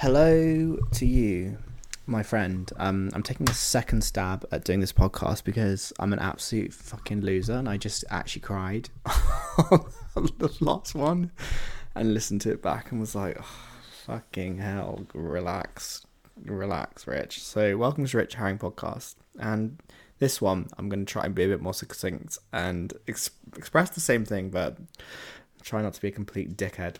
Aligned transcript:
Hello 0.00 0.78
to 0.92 1.04
you, 1.04 1.58
my 2.06 2.22
friend. 2.22 2.72
Um, 2.78 3.10
I'm 3.12 3.22
taking 3.22 3.50
a 3.50 3.52
second 3.52 4.02
stab 4.02 4.46
at 4.50 4.64
doing 4.64 4.80
this 4.80 4.94
podcast 4.94 5.44
because 5.44 5.92
I'm 5.98 6.14
an 6.14 6.18
absolute 6.18 6.72
fucking 6.72 7.20
loser 7.20 7.52
and 7.52 7.68
I 7.68 7.76
just 7.76 8.06
actually 8.08 8.40
cried 8.40 8.88
on 9.04 10.30
the 10.38 10.56
last 10.60 10.94
one 10.94 11.32
and 11.94 12.14
listened 12.14 12.40
to 12.40 12.50
it 12.50 12.62
back 12.62 12.90
and 12.90 12.98
was 12.98 13.14
like, 13.14 13.36
oh, 13.38 13.58
fucking 14.06 14.56
hell, 14.56 15.04
relax, 15.12 16.06
relax, 16.46 17.06
Rich. 17.06 17.42
So, 17.42 17.76
welcome 17.76 18.06
to 18.06 18.16
Rich 18.16 18.36
Herring 18.36 18.56
Podcast. 18.56 19.16
And 19.38 19.82
this 20.18 20.40
one, 20.40 20.68
I'm 20.78 20.88
going 20.88 21.04
to 21.04 21.12
try 21.12 21.26
and 21.26 21.34
be 21.34 21.44
a 21.44 21.48
bit 21.48 21.60
more 21.60 21.74
succinct 21.74 22.38
and 22.54 22.94
ex- 23.06 23.32
express 23.54 23.90
the 23.90 24.00
same 24.00 24.24
thing, 24.24 24.48
but 24.48 24.78
try 25.60 25.82
not 25.82 25.92
to 25.92 26.00
be 26.00 26.08
a 26.08 26.10
complete 26.10 26.56
dickhead. 26.56 26.96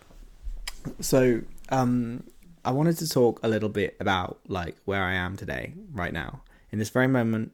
So, 1.00 1.40
um, 1.70 2.24
I 2.64 2.72
wanted 2.72 2.98
to 2.98 3.08
talk 3.08 3.40
a 3.42 3.48
little 3.48 3.68
bit 3.68 3.96
about 4.00 4.40
like 4.48 4.76
where 4.84 5.02
I 5.02 5.14
am 5.14 5.36
today, 5.36 5.74
right 5.92 6.12
now, 6.12 6.42
in 6.70 6.78
this 6.78 6.90
very 6.90 7.08
moment, 7.08 7.52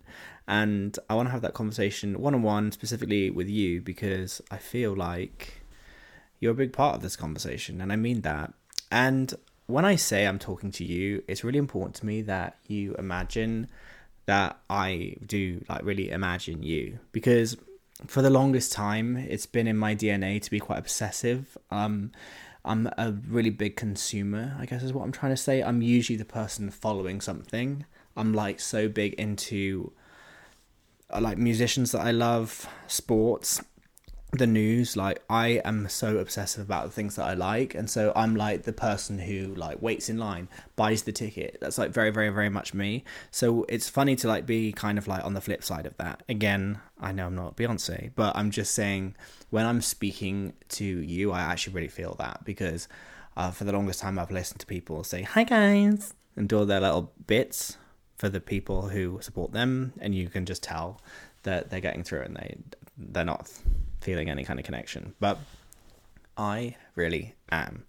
and 0.48 0.98
I 1.08 1.14
want 1.14 1.28
to 1.28 1.32
have 1.32 1.42
that 1.42 1.54
conversation 1.54 2.20
one 2.20 2.34
on 2.34 2.42
one, 2.42 2.72
specifically 2.72 3.30
with 3.30 3.48
you, 3.48 3.80
because 3.80 4.40
I 4.50 4.58
feel 4.58 4.94
like 4.94 5.62
you're 6.40 6.52
a 6.52 6.56
big 6.56 6.72
part 6.72 6.96
of 6.96 7.02
this 7.02 7.16
conversation, 7.16 7.80
and 7.80 7.92
I 7.92 7.96
mean 7.96 8.22
that. 8.22 8.52
And 8.90 9.34
when 9.66 9.84
I 9.84 9.96
say 9.96 10.26
I'm 10.26 10.38
talking 10.38 10.70
to 10.72 10.84
you, 10.84 11.22
it's 11.26 11.44
really 11.44 11.58
important 11.58 11.96
to 11.96 12.06
me 12.06 12.22
that 12.22 12.58
you 12.66 12.94
imagine 12.94 13.68
that 14.26 14.58
I 14.68 15.16
do 15.24 15.64
like 15.68 15.84
really 15.84 16.10
imagine 16.10 16.62
you 16.62 16.98
because 17.12 17.56
for 18.06 18.22
the 18.22 18.30
longest 18.30 18.72
time 18.72 19.16
it's 19.16 19.46
been 19.46 19.68
in 19.68 19.76
my 19.76 19.94
DNA 19.94 20.42
to 20.42 20.50
be 20.50 20.60
quite 20.60 20.78
obsessive. 20.78 21.56
Um, 21.70 22.12
I'm 22.66 22.88
a 22.98 23.12
really 23.28 23.50
big 23.50 23.76
consumer, 23.76 24.56
I 24.58 24.66
guess 24.66 24.82
is 24.82 24.92
what 24.92 25.04
I'm 25.04 25.12
trying 25.12 25.32
to 25.32 25.36
say. 25.36 25.62
I'm 25.62 25.82
usually 25.82 26.16
the 26.16 26.24
person 26.24 26.70
following 26.70 27.20
something. 27.20 27.84
I'm 28.16 28.32
like 28.32 28.60
so 28.60 28.88
big 28.88 29.14
into 29.14 29.92
uh, 31.10 31.20
like 31.20 31.38
musicians 31.38 31.92
that 31.92 32.00
I 32.00 32.10
love, 32.10 32.68
sports, 32.86 33.62
the 34.32 34.46
news. 34.46 34.96
Like 34.96 35.22
I 35.30 35.60
am 35.64 35.88
so 35.88 36.18
obsessive 36.18 36.64
about 36.64 36.86
the 36.86 36.90
things 36.90 37.16
that 37.16 37.24
I 37.24 37.34
like, 37.34 37.74
and 37.74 37.88
so 37.88 38.12
I'm 38.16 38.34
like 38.36 38.62
the 38.62 38.72
person 38.72 39.18
who 39.18 39.54
like 39.54 39.80
waits 39.80 40.08
in 40.08 40.18
line, 40.18 40.48
buys 40.74 41.02
the 41.02 41.12
ticket. 41.12 41.58
That's 41.60 41.78
like 41.78 41.90
very, 41.90 42.10
very, 42.10 42.30
very 42.30 42.48
much 42.48 42.74
me. 42.74 43.04
So 43.30 43.64
it's 43.68 43.88
funny 43.88 44.16
to 44.16 44.28
like 44.28 44.46
be 44.46 44.72
kind 44.72 44.98
of 44.98 45.08
like 45.08 45.24
on 45.24 45.34
the 45.34 45.40
flip 45.40 45.62
side 45.62 45.86
of 45.86 45.96
that. 45.98 46.22
Again, 46.28 46.80
I 47.00 47.12
know 47.12 47.26
I'm 47.26 47.34
not 47.34 47.56
Beyonce, 47.56 48.10
but 48.14 48.36
I'm 48.36 48.50
just 48.50 48.74
saying 48.74 49.14
when 49.50 49.66
I'm 49.66 49.80
speaking 49.80 50.54
to 50.70 50.84
you, 50.84 51.32
I 51.32 51.40
actually 51.40 51.74
really 51.74 51.88
feel 51.88 52.14
that 52.18 52.44
because 52.44 52.88
uh, 53.36 53.50
for 53.50 53.64
the 53.64 53.72
longest 53.72 54.00
time 54.00 54.18
I've 54.18 54.30
listened 54.30 54.60
to 54.60 54.66
people 54.66 55.04
say 55.04 55.22
hi 55.22 55.44
guys 55.44 56.14
and 56.36 56.48
do 56.48 56.58
all 56.58 56.66
their 56.66 56.80
little 56.80 57.12
bits 57.26 57.76
for 58.16 58.28
the 58.28 58.40
people 58.40 58.88
who 58.88 59.18
support 59.20 59.52
them, 59.52 59.92
and 60.00 60.14
you 60.14 60.28
can 60.28 60.46
just 60.46 60.62
tell 60.62 61.00
that 61.42 61.70
they're 61.70 61.80
getting 61.80 62.02
through 62.02 62.22
and 62.22 62.36
they 62.36 62.56
they're 62.98 63.24
not 63.24 63.50
feeling 64.06 64.30
any 64.30 64.44
kind 64.44 64.58
of 64.58 64.64
connection. 64.64 65.14
But 65.20 65.38
I 66.36 66.76
really 66.94 67.34
am, 67.50 67.84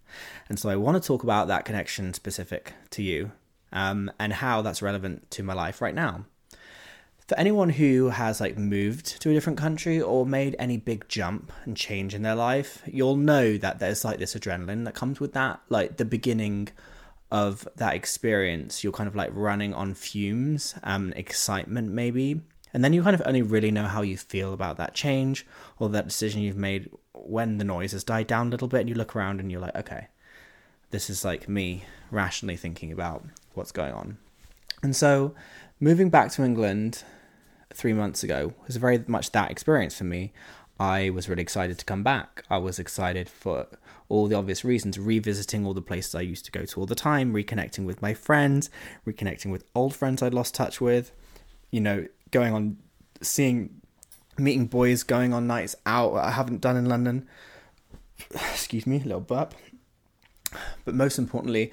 and 0.48 0.58
so 0.58 0.68
I 0.68 0.76
want 0.76 1.00
to 1.00 1.06
talk 1.06 1.22
about 1.22 1.48
that 1.48 1.64
connection 1.64 2.12
specific 2.14 2.74
to 2.90 3.02
you 3.02 3.32
um, 3.72 4.10
and 4.18 4.32
how 4.32 4.62
that's 4.62 4.82
relevant 4.82 5.30
to 5.32 5.42
my 5.42 5.54
life 5.54 5.80
right 5.80 5.94
now 5.94 6.24
for 7.28 7.38
anyone 7.38 7.68
who 7.68 8.08
has 8.08 8.40
like 8.40 8.56
moved 8.56 9.20
to 9.20 9.30
a 9.30 9.34
different 9.34 9.58
country 9.58 10.00
or 10.00 10.24
made 10.24 10.56
any 10.58 10.78
big 10.78 11.06
jump 11.08 11.52
and 11.64 11.76
change 11.76 12.14
in 12.14 12.22
their 12.22 12.34
life, 12.34 12.82
you'll 12.86 13.16
know 13.16 13.58
that 13.58 13.78
there's 13.78 14.02
like 14.02 14.18
this 14.18 14.34
adrenaline 14.34 14.86
that 14.86 14.94
comes 14.94 15.20
with 15.20 15.34
that. 15.34 15.60
Like 15.68 15.98
the 15.98 16.06
beginning 16.06 16.70
of 17.30 17.68
that 17.76 17.94
experience, 17.94 18.82
you're 18.82 18.94
kind 18.94 19.08
of 19.08 19.14
like 19.14 19.30
running 19.34 19.74
on 19.74 19.92
fumes, 19.92 20.74
um, 20.82 21.12
excitement 21.16 21.90
maybe. 21.90 22.40
And 22.72 22.84
then 22.84 22.92
you 22.92 23.02
kind 23.02 23.14
of 23.14 23.22
only 23.24 23.42
really 23.42 23.70
know 23.70 23.84
how 23.84 24.02
you 24.02 24.16
feel 24.16 24.52
about 24.52 24.76
that 24.76 24.94
change 24.94 25.46
or 25.78 25.88
that 25.90 26.06
decision 26.06 26.42
you've 26.42 26.56
made 26.56 26.90
when 27.14 27.58
the 27.58 27.64
noise 27.64 27.92
has 27.92 28.04
died 28.04 28.26
down 28.26 28.48
a 28.48 28.50
little 28.50 28.68
bit 28.68 28.80
and 28.80 28.88
you 28.88 28.94
look 28.94 29.16
around 29.16 29.40
and 29.40 29.50
you're 29.50 29.60
like, 29.60 29.76
okay, 29.76 30.08
this 30.90 31.10
is 31.10 31.24
like 31.24 31.48
me 31.48 31.84
rationally 32.10 32.56
thinking 32.56 32.92
about 32.92 33.24
what's 33.54 33.72
going 33.72 33.92
on. 33.92 34.18
And 34.82 34.94
so 34.94 35.34
moving 35.80 36.10
back 36.10 36.30
to 36.32 36.44
England 36.44 37.02
three 37.72 37.92
months 37.92 38.22
ago 38.22 38.54
was 38.66 38.76
very 38.76 39.02
much 39.06 39.32
that 39.32 39.50
experience 39.50 39.96
for 39.96 40.04
me. 40.04 40.32
I 40.80 41.10
was 41.10 41.28
really 41.28 41.42
excited 41.42 41.78
to 41.78 41.84
come 41.84 42.04
back. 42.04 42.44
I 42.48 42.58
was 42.58 42.78
excited 42.78 43.28
for 43.28 43.66
all 44.08 44.28
the 44.28 44.36
obvious 44.36 44.64
reasons, 44.64 44.98
revisiting 44.98 45.66
all 45.66 45.74
the 45.74 45.82
places 45.82 46.14
I 46.14 46.20
used 46.20 46.44
to 46.44 46.52
go 46.52 46.64
to 46.64 46.80
all 46.80 46.86
the 46.86 46.94
time, 46.94 47.34
reconnecting 47.34 47.84
with 47.84 48.00
my 48.00 48.14
friends, 48.14 48.70
reconnecting 49.06 49.50
with 49.50 49.64
old 49.74 49.94
friends 49.94 50.22
I'd 50.22 50.34
lost 50.34 50.54
touch 50.54 50.80
with, 50.80 51.12
you 51.70 51.80
know, 51.80 52.06
going 52.30 52.52
on, 52.52 52.78
seeing, 53.20 53.80
meeting 54.36 54.66
boys, 54.66 55.02
going 55.02 55.32
on 55.32 55.46
nights 55.46 55.74
out 55.86 56.14
I 56.14 56.30
haven't 56.30 56.60
done 56.60 56.76
in 56.76 56.86
London. 56.86 57.26
Excuse 58.30 58.86
me, 58.86 58.96
a 58.96 59.04
little 59.04 59.20
burp. 59.20 59.54
But 60.84 60.94
most 60.94 61.18
importantly, 61.18 61.70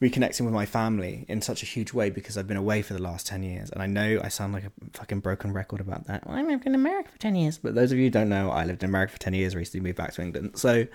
reconnecting 0.00 0.42
with 0.42 0.52
my 0.52 0.66
family 0.66 1.24
in 1.28 1.40
such 1.40 1.62
a 1.62 1.66
huge 1.66 1.92
way 1.92 2.10
because 2.10 2.36
I've 2.36 2.46
been 2.46 2.56
away 2.56 2.82
for 2.82 2.92
the 2.92 3.02
last 3.02 3.26
10 3.26 3.42
years. 3.42 3.70
And 3.70 3.82
I 3.82 3.86
know 3.86 4.20
I 4.22 4.28
sound 4.28 4.52
like 4.52 4.64
a 4.64 4.72
fucking 4.92 5.20
broken 5.20 5.52
record 5.52 5.80
about 5.80 6.06
that. 6.06 6.26
Well, 6.26 6.36
I 6.36 6.42
lived 6.42 6.66
in 6.66 6.74
America 6.74 7.10
for 7.10 7.18
10 7.18 7.34
years. 7.34 7.58
But 7.58 7.74
those 7.74 7.92
of 7.92 7.98
you 7.98 8.04
who 8.04 8.10
don't 8.10 8.28
know, 8.28 8.50
I 8.50 8.64
lived 8.64 8.82
in 8.82 8.90
America 8.90 9.14
for 9.14 9.18
10 9.18 9.34
years, 9.34 9.54
recently 9.54 9.86
moved 9.86 9.96
back 9.96 10.12
to 10.14 10.22
England. 10.22 10.58
So 10.58 10.86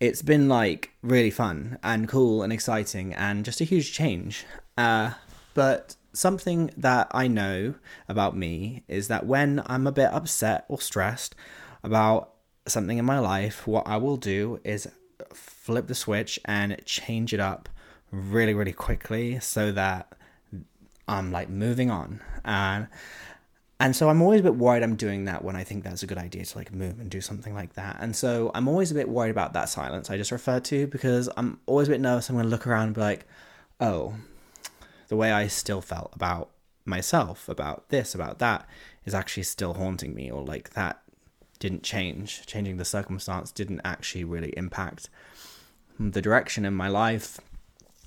it's 0.00 0.22
been 0.22 0.48
like 0.48 0.90
really 1.02 1.30
fun 1.30 1.78
and 1.82 2.08
cool 2.08 2.42
and 2.42 2.52
exciting 2.52 3.14
and 3.14 3.44
just 3.44 3.60
a 3.60 3.64
huge 3.64 3.92
change. 3.92 4.44
Uh, 4.76 5.12
but 5.54 5.94
something 6.16 6.70
that 6.76 7.08
I 7.12 7.28
know 7.28 7.74
about 8.08 8.36
me 8.36 8.84
is 8.88 9.08
that 9.08 9.26
when 9.26 9.62
I'm 9.66 9.86
a 9.86 9.92
bit 9.92 10.10
upset 10.12 10.64
or 10.68 10.80
stressed 10.80 11.34
about 11.82 12.32
something 12.66 12.98
in 12.98 13.04
my 13.04 13.18
life, 13.18 13.66
what 13.66 13.86
I 13.86 13.96
will 13.98 14.16
do 14.16 14.60
is 14.64 14.88
flip 15.32 15.86
the 15.86 15.94
switch 15.94 16.38
and 16.44 16.80
change 16.84 17.32
it 17.34 17.40
up 17.40 17.68
really, 18.10 18.54
really 18.54 18.72
quickly 18.72 19.38
so 19.40 19.72
that 19.72 20.12
I'm 21.06 21.30
like 21.32 21.48
moving 21.48 21.90
on. 21.90 22.20
And 22.44 22.88
and 23.78 23.94
so 23.94 24.08
I'm 24.08 24.22
always 24.22 24.40
a 24.40 24.44
bit 24.44 24.54
worried 24.54 24.82
I'm 24.82 24.96
doing 24.96 25.26
that 25.26 25.44
when 25.44 25.54
I 25.54 25.62
think 25.62 25.84
that's 25.84 26.02
a 26.02 26.06
good 26.06 26.16
idea 26.16 26.46
to 26.46 26.58
like 26.58 26.72
move 26.72 26.98
and 26.98 27.10
do 27.10 27.20
something 27.20 27.54
like 27.54 27.74
that. 27.74 27.98
And 28.00 28.16
so 28.16 28.50
I'm 28.54 28.68
always 28.68 28.90
a 28.90 28.94
bit 28.94 29.06
worried 29.06 29.30
about 29.30 29.52
that 29.52 29.68
silence 29.68 30.08
I 30.08 30.16
just 30.16 30.32
referred 30.32 30.64
to 30.66 30.86
because 30.86 31.28
I'm 31.36 31.60
always 31.66 31.88
a 31.88 31.90
bit 31.90 32.00
nervous. 32.00 32.30
I'm 32.30 32.36
going 32.36 32.46
to 32.46 32.50
look 32.50 32.66
around 32.66 32.86
and 32.86 32.94
be 32.94 33.02
like, 33.02 33.26
oh, 33.78 34.14
the 35.08 35.16
way 35.16 35.32
I 35.32 35.46
still 35.46 35.80
felt 35.80 36.10
about 36.14 36.50
myself, 36.84 37.48
about 37.48 37.88
this, 37.88 38.14
about 38.14 38.38
that, 38.38 38.68
is 39.04 39.14
actually 39.14 39.42
still 39.44 39.74
haunting 39.74 40.14
me, 40.14 40.30
or 40.30 40.42
like 40.42 40.70
that 40.70 41.02
didn't 41.58 41.82
change. 41.82 42.46
Changing 42.46 42.76
the 42.76 42.84
circumstance 42.84 43.50
didn't 43.50 43.80
actually 43.84 44.24
really 44.24 44.52
impact 44.56 45.08
the 45.98 46.22
direction 46.22 46.64
in 46.64 46.74
my 46.74 46.88
life 46.88 47.40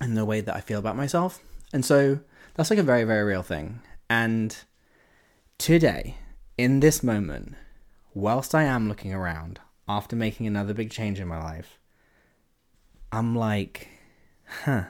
and 0.00 0.16
the 0.16 0.24
way 0.24 0.40
that 0.40 0.54
I 0.54 0.60
feel 0.60 0.78
about 0.78 0.96
myself. 0.96 1.42
And 1.72 1.84
so 1.84 2.20
that's 2.54 2.70
like 2.70 2.78
a 2.78 2.84
very, 2.84 3.04
very 3.04 3.24
real 3.24 3.42
thing. 3.42 3.80
And 4.08 4.56
today, 5.58 6.16
in 6.56 6.80
this 6.80 7.02
moment, 7.02 7.54
whilst 8.14 8.54
I 8.54 8.64
am 8.64 8.88
looking 8.88 9.12
around 9.12 9.60
after 9.88 10.16
making 10.16 10.46
another 10.46 10.74
big 10.74 10.90
change 10.90 11.20
in 11.20 11.28
my 11.28 11.42
life, 11.42 11.78
I'm 13.12 13.34
like, 13.34 13.88
huh, 14.64 14.84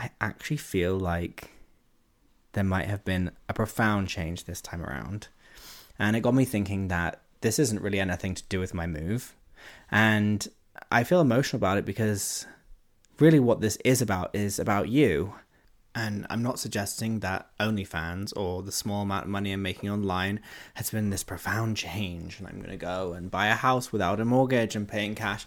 I 0.00 0.10
actually 0.18 0.56
feel 0.56 0.98
like 0.98 1.50
there 2.52 2.64
might 2.64 2.86
have 2.86 3.04
been 3.04 3.32
a 3.50 3.52
profound 3.52 4.08
change 4.08 4.44
this 4.44 4.62
time 4.62 4.82
around. 4.82 5.28
And 5.98 6.16
it 6.16 6.20
got 6.20 6.34
me 6.34 6.46
thinking 6.46 6.88
that 6.88 7.20
this 7.42 7.58
isn't 7.58 7.82
really 7.82 8.00
anything 8.00 8.34
to 8.34 8.42
do 8.44 8.60
with 8.60 8.72
my 8.72 8.86
move. 8.86 9.36
And 9.90 10.48
I 10.90 11.04
feel 11.04 11.20
emotional 11.20 11.58
about 11.58 11.76
it 11.76 11.84
because 11.84 12.46
really 13.18 13.40
what 13.40 13.60
this 13.60 13.76
is 13.84 14.00
about 14.00 14.34
is 14.34 14.58
about 14.58 14.88
you. 14.88 15.34
And 15.94 16.26
I'm 16.30 16.42
not 16.42 16.58
suggesting 16.58 17.20
that 17.20 17.50
OnlyFans 17.60 18.32
or 18.34 18.62
the 18.62 18.72
small 18.72 19.02
amount 19.02 19.24
of 19.24 19.30
money 19.30 19.52
I'm 19.52 19.60
making 19.60 19.90
online 19.90 20.40
has 20.74 20.90
been 20.90 21.10
this 21.10 21.24
profound 21.24 21.76
change 21.76 22.38
and 22.38 22.48
I'm 22.48 22.56
going 22.56 22.70
to 22.70 22.78
go 22.78 23.12
and 23.12 23.30
buy 23.30 23.48
a 23.48 23.54
house 23.54 23.92
without 23.92 24.18
a 24.18 24.24
mortgage 24.24 24.74
and 24.74 24.88
paying 24.88 25.14
cash. 25.14 25.44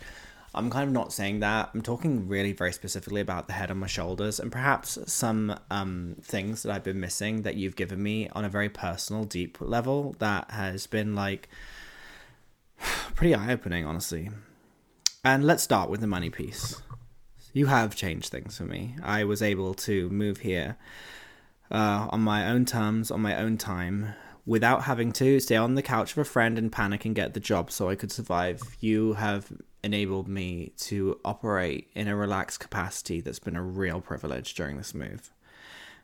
I'm 0.55 0.69
kind 0.69 0.87
of 0.87 0.93
not 0.93 1.11
saying 1.11 1.39
that. 1.39 1.71
I'm 1.73 1.81
talking 1.81 2.27
really 2.27 2.53
very 2.53 2.73
specifically 2.73 3.21
about 3.21 3.47
the 3.47 3.53
head 3.53 3.71
on 3.71 3.77
my 3.77 3.87
shoulders 3.87 4.39
and 4.39 4.51
perhaps 4.51 4.97
some 5.07 5.57
um, 5.71 6.15
things 6.21 6.63
that 6.63 6.71
I've 6.71 6.83
been 6.83 6.99
missing 6.99 7.41
that 7.41 7.55
you've 7.55 7.75
given 7.75 8.01
me 8.01 8.29
on 8.29 8.45
a 8.45 8.49
very 8.49 8.69
personal, 8.69 9.23
deep 9.23 9.57
level 9.59 10.15
that 10.19 10.51
has 10.51 10.87
been 10.87 11.15
like 11.15 11.49
pretty 13.15 13.33
eye 13.33 13.51
opening, 13.51 13.85
honestly. 13.85 14.29
And 15.23 15.45
let's 15.45 15.63
start 15.63 15.89
with 15.89 16.01
the 16.01 16.07
money 16.07 16.29
piece 16.29 16.81
you 17.53 17.67
have 17.67 17.95
changed 17.95 18.29
things 18.29 18.57
for 18.57 18.63
me. 18.63 18.95
I 19.01 19.23
was 19.23 19.41
able 19.41 19.75
to 19.75 20.09
move 20.09 20.39
here 20.39 20.75
uh, 21.71 22.07
on 22.09 22.21
my 22.21 22.49
own 22.49 22.65
terms, 22.65 23.11
on 23.11 23.21
my 23.21 23.37
own 23.37 23.57
time, 23.57 24.15
without 24.45 24.83
having 24.83 25.13
to 25.13 25.39
stay 25.39 25.55
on 25.55 25.75
the 25.75 25.81
couch 25.81 26.11
of 26.11 26.17
a 26.17 26.25
friend 26.25 26.57
and 26.57 26.71
panic 26.71 27.05
and 27.05 27.15
get 27.15 27.33
the 27.33 27.39
job 27.39 27.71
so 27.71 27.89
I 27.89 27.95
could 27.95 28.11
survive. 28.11 28.61
You 28.79 29.13
have 29.13 29.51
enabled 29.83 30.27
me 30.27 30.71
to 30.77 31.19
operate 31.25 31.91
in 31.93 32.07
a 32.07 32.15
relaxed 32.15 32.59
capacity 32.59 33.21
that's 33.21 33.39
been 33.39 33.55
a 33.55 33.61
real 33.61 34.01
privilege 34.01 34.53
during 34.53 34.77
this 34.77 34.93
move. 34.93 35.31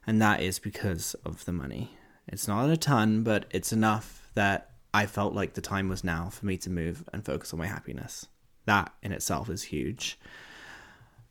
And 0.06 0.22
that 0.22 0.42
is 0.42 0.60
because 0.60 1.16
of 1.26 1.46
the 1.46 1.52
money. 1.52 1.98
It's 2.28 2.48
not 2.48 2.70
a 2.70 2.78
ton, 2.78 3.24
but 3.24 3.46
it's 3.52 3.72
enough 3.72 4.32
that 4.36 4.72
I 4.94 5.06
felt 5.06 5.34
like 5.34 5.54
the 5.54 5.62
time 5.62 5.88
was 5.90 6.04
now 6.04 6.30
for 6.30 6.46
me 6.46 6.58
to 6.58 6.70
move 6.70 7.08
and 7.14 7.26
focus 7.26 7.54
on 7.54 7.60
my 7.60 7.68
happiness. 7.68 8.28
That 8.66 8.94
in 9.02 9.12
itself 9.12 9.50
is 9.50 9.64
huge. 9.64 10.20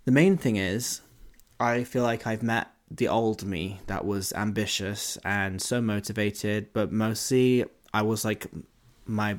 The 0.04 0.12
main 0.12 0.36
thing 0.36 0.56
is, 0.56 1.02
I 1.60 1.84
feel 1.84 2.02
like 2.02 2.26
I've 2.26 2.42
met 2.42 2.70
the 2.90 3.08
old 3.08 3.44
me 3.44 3.80
that 3.86 4.04
was 4.04 4.32
ambitious 4.32 5.18
and 5.24 5.60
so 5.60 5.80
motivated, 5.80 6.72
but 6.72 6.92
mostly 6.92 7.64
I 7.92 8.02
was 8.02 8.24
like 8.24 8.46
my 9.06 9.38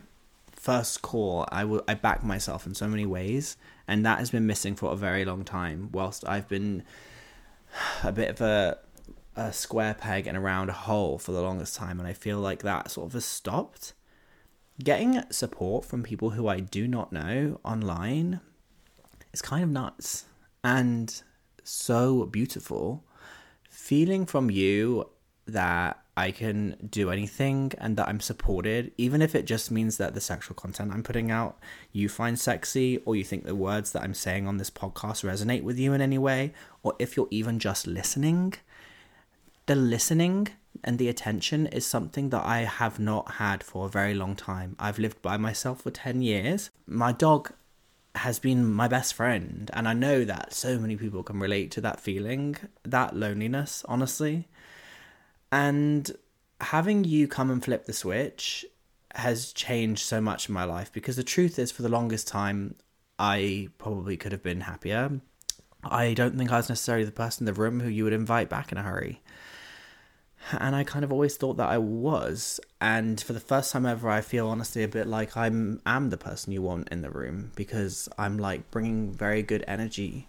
first 0.59 1.01
core. 1.01 1.45
I, 1.51 1.61
w- 1.61 1.83
I 1.88 1.94
back 1.94 2.23
myself 2.23 2.67
in 2.67 2.75
so 2.75 2.88
many 2.88 3.06
ways, 3.06 3.57
and 3.88 4.06
that 4.06 4.19
has 4.19 4.29
been 4.29 4.45
missing 4.45 4.75
for 4.75 4.91
a 4.91 4.95
very 4.95 5.25
long 5.25 5.45
time. 5.45 5.89
Whilst 5.91 6.27
I've 6.27 6.47
been 6.47 6.83
a 8.03 8.11
bit 8.11 8.29
of 8.29 8.41
a 8.41 8.77
a 9.35 9.53
square 9.53 9.94
peg 9.94 10.27
in 10.27 10.35
a 10.35 10.41
round 10.41 10.69
hole 10.69 11.17
for 11.17 11.31
the 11.31 11.41
longest 11.41 11.75
time, 11.75 12.00
and 12.00 12.07
I 12.07 12.13
feel 12.13 12.39
like 12.39 12.61
that 12.63 12.91
sort 12.91 13.07
of 13.07 13.13
has 13.13 13.25
stopped. 13.25 13.94
Getting 14.83 15.23
support 15.29 15.85
from 15.85 16.03
people 16.03 16.31
who 16.31 16.47
I 16.47 16.59
do 16.59 16.88
not 16.88 17.11
know 17.11 17.59
online 17.63 18.41
is 19.33 19.41
kind 19.41 19.63
of 19.63 19.69
nuts 19.69 20.25
and 20.63 21.21
so 21.63 22.25
beautiful. 22.25 23.06
Feeling 23.69 24.25
from 24.25 24.50
you 24.50 25.09
that 25.45 26.01
I 26.19 26.31
can 26.31 26.75
do 26.89 27.12
anything 27.12 27.71
and 27.77 27.95
that 27.98 28.10
I'm 28.10 28.19
supported, 28.19 28.92
even 28.98 29.21
if 29.21 29.36
it 29.36 29.45
just 29.45 29.71
means 29.71 29.95
that 29.98 30.13
the 30.13 30.21
sexual 30.21 30.56
content 30.56 30.92
I'm 30.94 31.04
putting 31.10 31.31
out 31.31 31.57
you 31.94 32.10
find 32.10 32.38
sexy, 32.38 32.98
or 33.06 33.16
you 33.16 33.24
think 33.24 33.45
the 33.45 33.56
words 33.56 33.92
that 33.94 34.04
I'm 34.04 34.13
saying 34.13 34.45
on 34.45 34.57
this 34.57 34.69
podcast 34.69 35.24
resonate 35.24 35.63
with 35.63 35.80
you 35.80 35.94
in 35.94 36.01
any 36.01 36.18
way, 36.18 36.54
or 36.83 36.94
if 37.00 37.16
you're 37.16 37.30
even 37.31 37.57
just 37.57 37.88
listening, 37.88 38.56
the 39.66 39.75
listening 39.75 40.50
and 40.83 40.98
the 40.98 41.10
attention 41.10 41.68
is 41.68 41.86
something 41.86 42.30
that 42.31 42.45
I 42.45 42.60
have 42.60 43.00
not 43.00 43.25
had 43.44 43.63
for 43.63 43.86
a 43.86 43.89
very 44.00 44.13
long 44.13 44.36
time. 44.36 44.75
I've 44.77 45.00
lived 45.00 45.21
by 45.21 45.38
myself 45.38 45.81
for 45.81 45.92
10 45.92 46.21
years. 46.21 46.69
My 46.86 47.12
dog 47.12 47.54
has 48.16 48.39
been 48.39 48.66
my 48.66 48.88
best 48.88 49.13
friend, 49.13 49.69
and 49.74 49.88
I 49.88 49.94
know 49.94 50.25
that 50.25 50.54
so 50.54 50.80
many 50.80 50.98
people 50.98 51.24
can 51.24 51.39
relate 51.39 51.71
to 51.71 51.81
that 51.81 52.00
feeling, 52.01 52.57
that 52.83 53.16
loneliness, 53.16 53.86
honestly. 53.88 54.48
And 55.51 56.11
having 56.61 57.03
you 57.03 57.27
come 57.27 57.49
and 57.49 57.63
flip 57.63 57.85
the 57.85 57.93
switch 57.93 58.65
has 59.15 59.51
changed 59.53 60.03
so 60.03 60.21
much 60.21 60.47
in 60.47 60.53
my 60.53 60.63
life 60.63 60.91
because 60.93 61.15
the 61.15 61.23
truth 61.23 61.57
is, 61.57 61.71
for 61.71 61.81
the 61.81 61.89
longest 61.89 62.27
time, 62.27 62.75
I 63.17 63.69
probably 63.77 64.17
could 64.17 64.31
have 64.31 64.43
been 64.43 64.61
happier. 64.61 65.21
I 65.83 66.13
don't 66.13 66.37
think 66.37 66.51
I 66.51 66.57
was 66.57 66.69
necessarily 66.69 67.05
the 67.05 67.11
person 67.11 67.47
in 67.47 67.53
the 67.53 67.59
room 67.59 67.79
who 67.79 67.89
you 67.89 68.03
would 68.03 68.13
invite 68.13 68.49
back 68.49 68.71
in 68.71 68.77
a 68.77 68.83
hurry 68.83 69.21
and 70.51 70.75
I 70.75 70.83
kind 70.83 71.03
of 71.03 71.11
always 71.11 71.35
thought 71.35 71.57
that 71.57 71.69
I 71.69 71.77
was. 71.77 72.59
And 72.81 73.21
for 73.21 73.33
the 73.33 73.39
first 73.39 73.71
time 73.71 73.85
ever, 73.85 74.09
I 74.09 74.21
feel 74.21 74.47
honestly 74.47 74.83
a 74.83 74.87
bit 74.87 75.07
like 75.07 75.35
I'm 75.37 75.81
am 75.85 76.09
the 76.09 76.17
person 76.17 76.53
you 76.53 76.61
want 76.61 76.89
in 76.89 77.01
the 77.01 77.09
room 77.09 77.51
because 77.55 78.09
I'm 78.17 78.37
like 78.37 78.71
bringing 78.71 79.11
very 79.11 79.43
good 79.43 79.63
energy. 79.67 80.27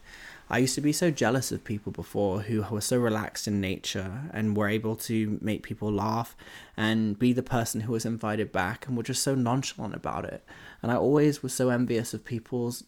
I 0.53 0.59
used 0.59 0.75
to 0.75 0.81
be 0.81 0.93
so 0.93 1.13
jealous 1.13 1.53
of 1.53 1.63
people 1.63 1.93
before 1.93 2.41
who 2.41 2.63
were 2.63 2.81
so 2.81 2.99
relaxed 2.99 3.47
in 3.47 3.61
nature 3.61 4.23
and 4.33 4.57
were 4.57 4.69
able 4.69 4.97
to 4.97 5.39
make 5.41 5.63
people 5.63 5.93
laugh 5.93 6.37
and 6.77 7.17
be 7.17 7.33
the 7.33 7.43
person 7.43 7.83
who 7.83 7.93
was 7.93 8.05
invited 8.05 8.51
back 8.51 8.87
and 8.87 8.97
were 8.97 9.05
just 9.05 9.23
so 9.23 9.37
nonchalant 9.37 9.95
about 9.95 10.25
it. 10.25 10.45
And 10.83 10.91
I 10.91 10.97
always 10.97 11.41
was 11.41 11.55
so 11.55 11.71
envious 11.71 12.13
of 12.13 12.25
people's 12.25 12.83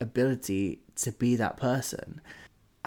ability 0.00 0.80
to 0.96 1.12
be 1.12 1.36
that 1.36 1.58
person. 1.58 2.22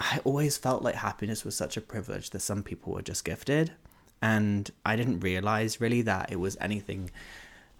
I 0.00 0.20
always 0.24 0.56
felt 0.56 0.82
like 0.82 0.96
happiness 0.96 1.44
was 1.44 1.54
such 1.54 1.76
a 1.76 1.80
privilege 1.80 2.30
that 2.30 2.40
some 2.40 2.64
people 2.64 2.92
were 2.94 3.02
just 3.02 3.24
gifted. 3.24 3.72
And 4.20 4.68
I 4.84 4.96
didn't 4.96 5.20
realize 5.20 5.80
really 5.80 6.02
that 6.02 6.32
it 6.32 6.40
was 6.40 6.56
anything 6.60 7.10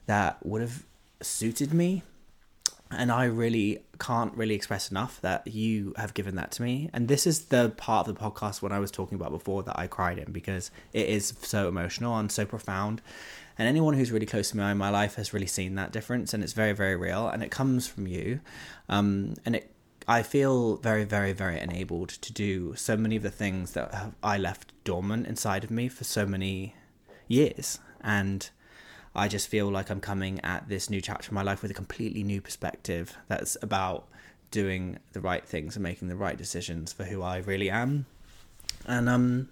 that 0.06 0.44
would 0.46 0.61
have 0.61 0.84
suited 1.20 1.75
me. 1.75 2.05
And 2.90 3.12
I 3.12 3.25
really 3.25 3.81
can't 3.99 4.35
really 4.35 4.55
express 4.55 4.90
enough 4.90 5.20
that 5.20 5.46
you 5.46 5.93
have 5.96 6.14
given 6.14 6.37
that 6.37 6.52
to 6.52 6.62
me. 6.62 6.88
And 6.93 7.06
this 7.06 7.26
is 7.26 7.46
the 7.46 7.70
part 7.76 8.08
of 8.08 8.14
the 8.14 8.20
podcast 8.20 8.62
when 8.62 8.73
I 8.73 8.79
was 8.79 8.90
talking 8.90 9.17
about 9.17 9.31
before 9.31 9.62
that 9.64 9.79
I 9.79 9.87
cried 9.87 10.19
in 10.19 10.32
because 10.32 10.70
it 10.93 11.06
is 11.06 11.35
so 11.43 11.69
emotional 11.69 12.17
and 12.17 12.32
so 12.32 12.46
profound. 12.46 13.02
And 13.58 13.69
anyone 13.69 13.94
who's 13.94 14.11
really 14.11 14.26
close 14.26 14.50
to 14.50 14.56
me 14.56 14.64
in 14.64 14.79
my 14.79 14.88
life 14.88 15.17
has 15.17 15.35
really 15.35 15.46
seen 15.46 15.75
that 15.75 15.93
difference, 15.93 16.32
and 16.32 16.43
it's 16.43 16.52
very, 16.52 16.73
very 16.73 16.96
real. 16.96 17.29
And 17.29 17.43
it 17.43 17.50
comes 17.50 17.87
from 17.87 18.06
you, 18.06 18.40
um, 18.88 19.34
and 19.44 19.56
it 19.56 19.73
I 20.08 20.23
feel 20.23 20.76
very, 20.76 21.05
very, 21.05 21.34
very 21.34 21.61
enabled 21.61 22.08
to 22.08 22.32
do 22.32 22.75
so 22.76 22.96
many 22.96 23.17
of 23.17 23.23
the 23.23 23.31
things 23.31 23.73
that 23.73 23.93
have, 23.93 24.14
I 24.23 24.38
left 24.38 24.73
dormant 24.82 25.26
inside 25.26 25.64
of 25.64 25.70
me 25.70 25.88
for 25.88 26.05
so 26.05 26.25
many 26.25 26.75
years. 27.29 27.79
And 28.00 28.49
I 29.19 29.29
just 29.29 29.49
feel 29.49 29.69
like 29.69 29.91
I'm 29.91 30.00
coming 30.00 30.41
at 30.43 30.69
this 30.69 30.88
new 30.88 31.00
chapter 31.00 31.29
of 31.29 31.32
my 31.32 31.43
life 31.43 31.62
with 31.62 31.70
a 31.70 31.75
completely 31.75 32.23
new 32.23 32.41
perspective 32.41 33.17
that's 33.29 33.56
about 33.62 34.06
doing 34.50 34.99
the 35.12 35.20
right 35.20 35.44
things 35.44 35.76
and 35.76 35.82
making 35.82 36.09
the 36.09 36.17
right 36.17 36.37
decisions 36.37 36.93
for 36.93 37.05
who 37.05 37.23
I 37.23 37.38
really 37.38 37.70
am. 37.70 38.06
And 38.87 39.09
um, 39.09 39.49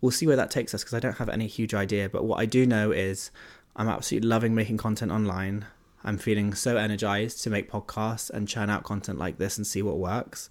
we'll 0.00 0.12
see 0.12 0.26
where 0.26 0.36
that 0.36 0.50
takes 0.50 0.74
us 0.74 0.82
because 0.82 0.94
I 0.94 1.00
don't 1.00 1.18
have 1.18 1.28
any 1.28 1.46
huge 1.46 1.74
idea. 1.74 2.08
But 2.08 2.24
what 2.24 2.38
I 2.38 2.46
do 2.46 2.66
know 2.66 2.92
is 2.92 3.30
I'm 3.76 3.88
absolutely 3.88 4.28
loving 4.28 4.54
making 4.54 4.76
content 4.76 5.10
online. 5.10 5.66
I'm 6.04 6.18
feeling 6.18 6.54
so 6.54 6.76
energized 6.76 7.42
to 7.42 7.50
make 7.50 7.70
podcasts 7.70 8.30
and 8.30 8.48
churn 8.48 8.70
out 8.70 8.84
content 8.84 9.18
like 9.18 9.38
this 9.38 9.56
and 9.56 9.66
see 9.66 9.82
what 9.82 9.98
works. 9.98 10.48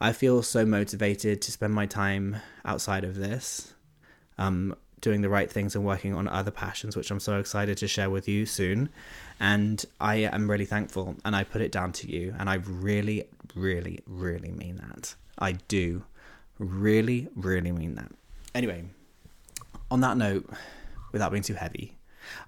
I 0.00 0.12
feel 0.12 0.42
so 0.42 0.66
motivated 0.66 1.40
to 1.42 1.52
spend 1.52 1.72
my 1.72 1.86
time 1.86 2.36
outside 2.64 3.04
of 3.04 3.16
this, 3.16 3.72
um, 4.36 4.76
doing 5.00 5.20
the 5.20 5.28
right 5.28 5.50
things 5.50 5.74
and 5.74 5.84
working 5.84 6.14
on 6.14 6.26
other 6.28 6.50
passions, 6.50 6.96
which 6.96 7.10
I'm 7.10 7.20
so 7.20 7.38
excited 7.38 7.78
to 7.78 7.88
share 7.88 8.10
with 8.10 8.28
you 8.28 8.46
soon. 8.46 8.88
And 9.38 9.84
I 10.00 10.16
am 10.16 10.50
really 10.50 10.64
thankful, 10.64 11.16
and 11.24 11.36
I 11.36 11.44
put 11.44 11.60
it 11.60 11.70
down 11.70 11.92
to 11.92 12.10
you. 12.10 12.34
And 12.38 12.48
I 12.48 12.54
really, 12.54 13.24
really, 13.54 14.00
really 14.06 14.50
mean 14.50 14.76
that. 14.76 15.14
I 15.38 15.52
do 15.52 16.04
really, 16.58 17.28
really 17.36 17.72
mean 17.72 17.94
that. 17.96 18.10
Anyway, 18.54 18.84
on 19.90 20.00
that 20.00 20.16
note, 20.16 20.48
without 21.12 21.30
being 21.30 21.42
too 21.42 21.54
heavy, 21.54 21.96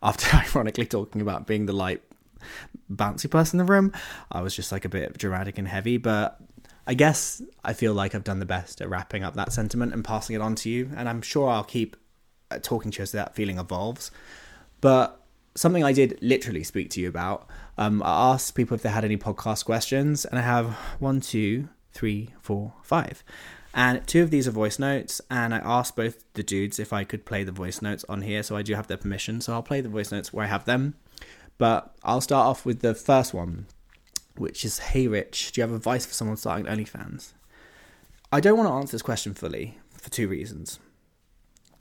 after 0.03 0.37
ironically 0.57 0.87
talking 0.87 1.21
about 1.21 1.47
being 1.47 1.67
the 1.67 1.73
light 1.73 2.03
bouncy 2.91 3.31
person 3.31 3.59
in 3.61 3.67
the 3.67 3.73
room. 3.73 3.93
I 4.31 4.41
was 4.41 4.55
just 4.55 4.73
like 4.73 4.85
a 4.85 4.89
bit 4.89 5.17
dramatic 5.19 5.59
and 5.59 5.69
heavy, 5.69 5.97
but 5.97 6.41
I 6.87 6.95
guess 6.95 7.43
I 7.65 7.73
feel 7.73 7.95
like 7.95 8.15
I've 8.15 8.25
done 8.25 8.39
the 8.39 8.47
best 8.47 8.81
at 8.81 8.89
wrapping 8.89 9.23
up 9.23 9.35
that 9.35 9.53
sentiment 9.53 9.93
and 9.93 10.05
passing 10.05 10.37
it 10.37 10.43
on 10.43 10.55
to 10.57 10.71
you. 10.71 10.91
And 10.97 11.09
I'm 11.09 11.23
sure 11.23 11.49
I'll 11.49 11.65
keep 11.65 11.97
talking 12.63 12.91
to 12.91 12.99
you 12.99 13.03
as 13.03 13.13
that 13.13 13.35
feeling 13.35 13.59
evolves. 13.59 14.11
But 14.81 15.21
something 15.55 15.85
I 15.85 15.93
did 15.93 16.19
literally 16.23 16.65
speak 16.65 16.91
to 16.91 17.01
you 17.01 17.09
about, 17.09 17.49
um, 17.77 18.03
I 18.03 18.33
asked 18.33 18.55
people 18.55 18.75
if 18.75 18.83
they 18.83 18.91
had 18.91 19.05
any 19.05 19.17
podcast 19.17 19.65
questions, 19.65 20.25
and 20.25 20.39
I 20.39 20.43
have 20.43 20.71
one, 20.99 21.21
two, 21.21 21.69
three, 21.93 22.31
four, 22.41 22.75
five. 22.83 23.23
And 23.75 24.07
two 24.07 24.23
of 24.23 24.31
these 24.31 24.49
are 24.49 24.53
voice 24.53 24.79
notes, 24.79 25.21
and 25.31 25.55
I 25.55 25.59
asked 25.59 25.95
both 25.95 26.25
the 26.33 26.43
dudes 26.43 26.79
if 26.79 26.93
I 26.93 27.05
could 27.05 27.25
play 27.25 27.45
the 27.45 27.53
voice 27.53 27.83
notes 27.83 28.05
on 28.09 28.23
here, 28.23 28.43
so 28.43 28.57
I 28.57 28.63
do 28.63 28.75
have 28.75 28.87
their 28.87 28.97
permission. 28.97 29.41
So 29.41 29.53
I'll 29.53 29.63
play 29.63 29.81
the 29.81 29.89
voice 29.89 30.11
notes 30.11 30.33
where 30.33 30.45
I 30.45 30.49
have 30.49 30.65
them. 30.65 30.95
But 31.59 31.95
I'll 32.03 32.21
start 32.21 32.47
off 32.47 32.65
with 32.65 32.81
the 32.81 32.95
first 32.95 33.35
one, 33.35 33.67
which 34.37 34.65
is 34.65 34.79
Hey 34.79 35.09
Rich, 35.09 35.53
do 35.53 35.61
you 35.61 35.67
have 35.67 35.75
advice 35.75 36.07
for 36.07 36.15
someone 36.15 36.37
starting 36.37 36.67
OnlyFans? 36.67 37.33
I 38.33 38.41
don't 38.41 38.57
want 38.57 38.69
to 38.69 38.75
answer 38.75 38.93
this 38.93 39.03
question 39.03 39.35
fully 39.35 39.79
for 39.91 40.11
two 40.11 40.29
reasons. 40.29 40.79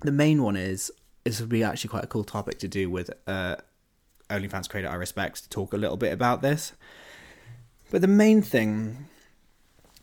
The 0.02 0.12
main 0.12 0.44
one 0.44 0.56
is 0.56 0.92
this 1.24 1.40
would 1.42 1.50
be 1.50 1.64
actually 1.64 1.90
quite 1.90 2.04
a 2.04 2.08
cool 2.08 2.24
topic 2.24 2.60
to 2.60 2.68
do 2.68 2.90
with 2.90 3.10
uh, 3.28 3.58
OnlyFans 4.30 4.70
creator 4.70 4.90
I 4.90 4.96
respect 4.96 5.44
to 5.44 5.50
talk 5.50 5.74
a 5.74 5.78
little 5.78 5.98
bit 5.98 6.14
about 6.14 6.42
this. 6.42 6.74
But 7.92 8.02
the 8.02 8.08
main 8.08 8.42
thing 8.42 9.08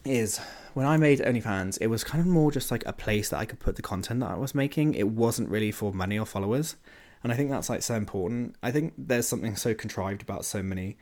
is 0.05 0.41
when 0.75 0.87
I 0.87 0.97
made 0.97 1.21
OnlyFans, 1.21 1.79
it 1.81 1.87
was 1.87 2.05
kind 2.05 2.21
of 2.21 2.27
more 2.27 2.51
just 2.51 2.71
like 2.71 2.85
a 2.87 2.93
place 2.93 3.29
that 3.29 3.39
I 3.39 3.45
could 3.45 3.61
put 3.61 3.77
the 3.77 3.83
content 3.83 4.21
that 4.21 4.31
I 4.31 4.37
was 4.37 4.55
making. 4.55 4.95
It 4.95 5.09
wasn't 5.09 5.49
really 5.49 5.71
for 5.71 5.93
money 5.93 6.19
or 6.19 6.27
followers. 6.27 6.77
And 7.23 7.33
I 7.33 7.37
think 7.37 7.51
that's 7.51 7.71
like 7.71 7.83
so 7.83 7.95
important. 7.95 8.57
I 8.63 8.71
think 8.71 8.93
there's 8.99 9.27
something 9.27 9.57
so 9.57 9.75
contrived 9.75 10.23
about 10.23 10.45
so 10.45 10.63
many 10.63 10.99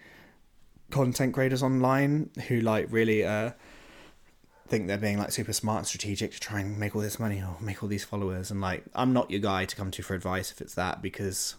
content 0.90 1.32
creators 1.32 1.62
online 1.62 2.30
who 2.49 2.61
like 2.61 2.87
really 2.90 3.25
uh 3.25 3.50
think 4.73 4.87
they're 4.87 4.97
being 4.97 5.19
like 5.19 5.31
super 5.31 5.52
smart 5.52 5.81
and 5.81 5.87
strategic 5.87 6.33
to 6.33 6.41
try 6.41 6.59
and 6.59 6.79
make 6.79 6.97
all 6.97 7.02
this 7.02 7.21
money 7.21 7.43
or 7.43 7.59
make 7.61 7.83
all 7.83 7.91
these 7.91 8.05
followers 8.05 8.50
and 8.50 8.62
like 8.62 8.83
I'm 8.95 9.12
not 9.12 9.31
your 9.31 9.41
guy 9.41 9.67
to 9.67 9.76
come 9.76 9.91
to 9.91 10.02
for 10.02 10.14
advice 10.14 10.50
if 10.50 10.62
it's 10.62 10.75
that 10.76 11.02
because 11.02 11.57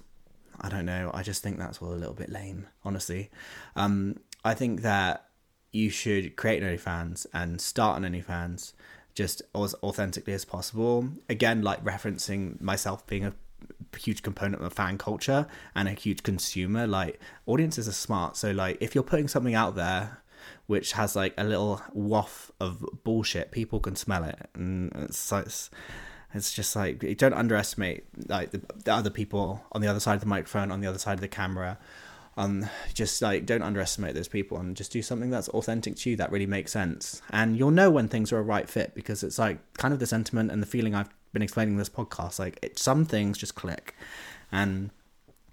I 0.59 0.67
don't 0.67 0.87
know, 0.87 1.11
I 1.13 1.21
just 1.21 1.43
think 1.43 1.59
that's 1.59 1.79
all 1.79 1.93
a 1.93 1.93
little 1.93 2.15
bit 2.15 2.29
lame, 2.29 2.65
honestly. 2.83 3.29
Um 3.75 4.19
I 4.43 4.55
think 4.55 4.81
that 4.81 5.27
you 5.71 5.91
should 5.91 6.35
create 6.37 6.63
an 6.63 6.75
OnlyFans 6.75 7.27
and 7.35 7.61
start 7.61 8.01
an 8.01 8.11
OnlyFans 8.11 8.73
just 9.13 9.43
as 9.53 9.75
authentically 9.83 10.33
as 10.33 10.43
possible. 10.43 11.07
Again, 11.29 11.61
like 11.61 11.83
referencing 11.83 12.59
myself 12.61 13.05
being 13.05 13.25
a 13.25 13.35
huge 13.95 14.23
component 14.23 14.63
of 14.63 14.73
fan 14.73 14.97
culture 14.97 15.45
and 15.75 15.87
a 15.87 15.91
huge 15.91 16.23
consumer. 16.23 16.87
Like 16.87 17.19
audiences 17.45 17.87
are 17.87 17.91
smart, 17.91 18.37
so 18.37 18.49
like 18.49 18.79
if 18.81 18.95
you're 18.95 19.03
putting 19.03 19.27
something 19.27 19.53
out 19.53 19.75
there 19.75 20.22
which 20.67 20.93
has 20.93 21.15
like 21.15 21.33
a 21.37 21.43
little 21.43 21.81
waft 21.93 22.51
of 22.59 22.85
bullshit, 23.03 23.51
people 23.51 23.79
can 23.79 23.95
smell 23.95 24.23
it, 24.23 24.39
and 24.53 24.91
it's 24.95 25.31
it's, 25.31 25.69
it's 26.33 26.53
just 26.53 26.75
like 26.75 27.03
you 27.03 27.15
don't 27.15 27.33
underestimate 27.33 28.05
like 28.27 28.51
the, 28.51 28.61
the 28.83 28.93
other 28.93 29.09
people 29.09 29.63
on 29.71 29.81
the 29.81 29.87
other 29.87 29.99
side 29.99 30.15
of 30.15 30.21
the 30.21 30.27
microphone, 30.27 30.71
on 30.71 30.81
the 30.81 30.87
other 30.87 30.99
side 30.99 31.13
of 31.13 31.21
the 31.21 31.27
camera. 31.27 31.77
Um, 32.35 32.67
just 32.95 33.21
like 33.21 33.45
don't 33.45 33.61
underestimate 33.61 34.15
those 34.15 34.27
people 34.27 34.57
and 34.57 34.75
just 34.75 34.91
do 34.91 35.03
something 35.03 35.29
that's 35.29 35.49
authentic 35.49 35.97
to 35.97 36.09
you 36.09 36.15
that 36.15 36.31
really 36.31 36.47
makes 36.47 36.71
sense. 36.71 37.21
And 37.29 37.55
you'll 37.59 37.69
know 37.69 37.91
when 37.91 38.07
things 38.07 38.31
are 38.31 38.39
a 38.39 38.41
right 38.41 38.67
fit 38.67 38.95
because 38.95 39.21
it's 39.21 39.37
like 39.37 39.59
kind 39.75 39.93
of 39.93 39.99
the 39.99 40.07
sentiment 40.07 40.51
and 40.51 40.59
the 40.59 40.65
feeling 40.65 40.95
I've 40.95 41.09
been 41.31 41.43
explaining 41.43 41.75
in 41.75 41.77
this 41.77 41.89
podcast. 41.89 42.39
Like 42.39 42.57
it, 42.63 42.79
some 42.79 43.05
things 43.05 43.37
just 43.37 43.53
click, 43.53 43.95
and 44.51 44.89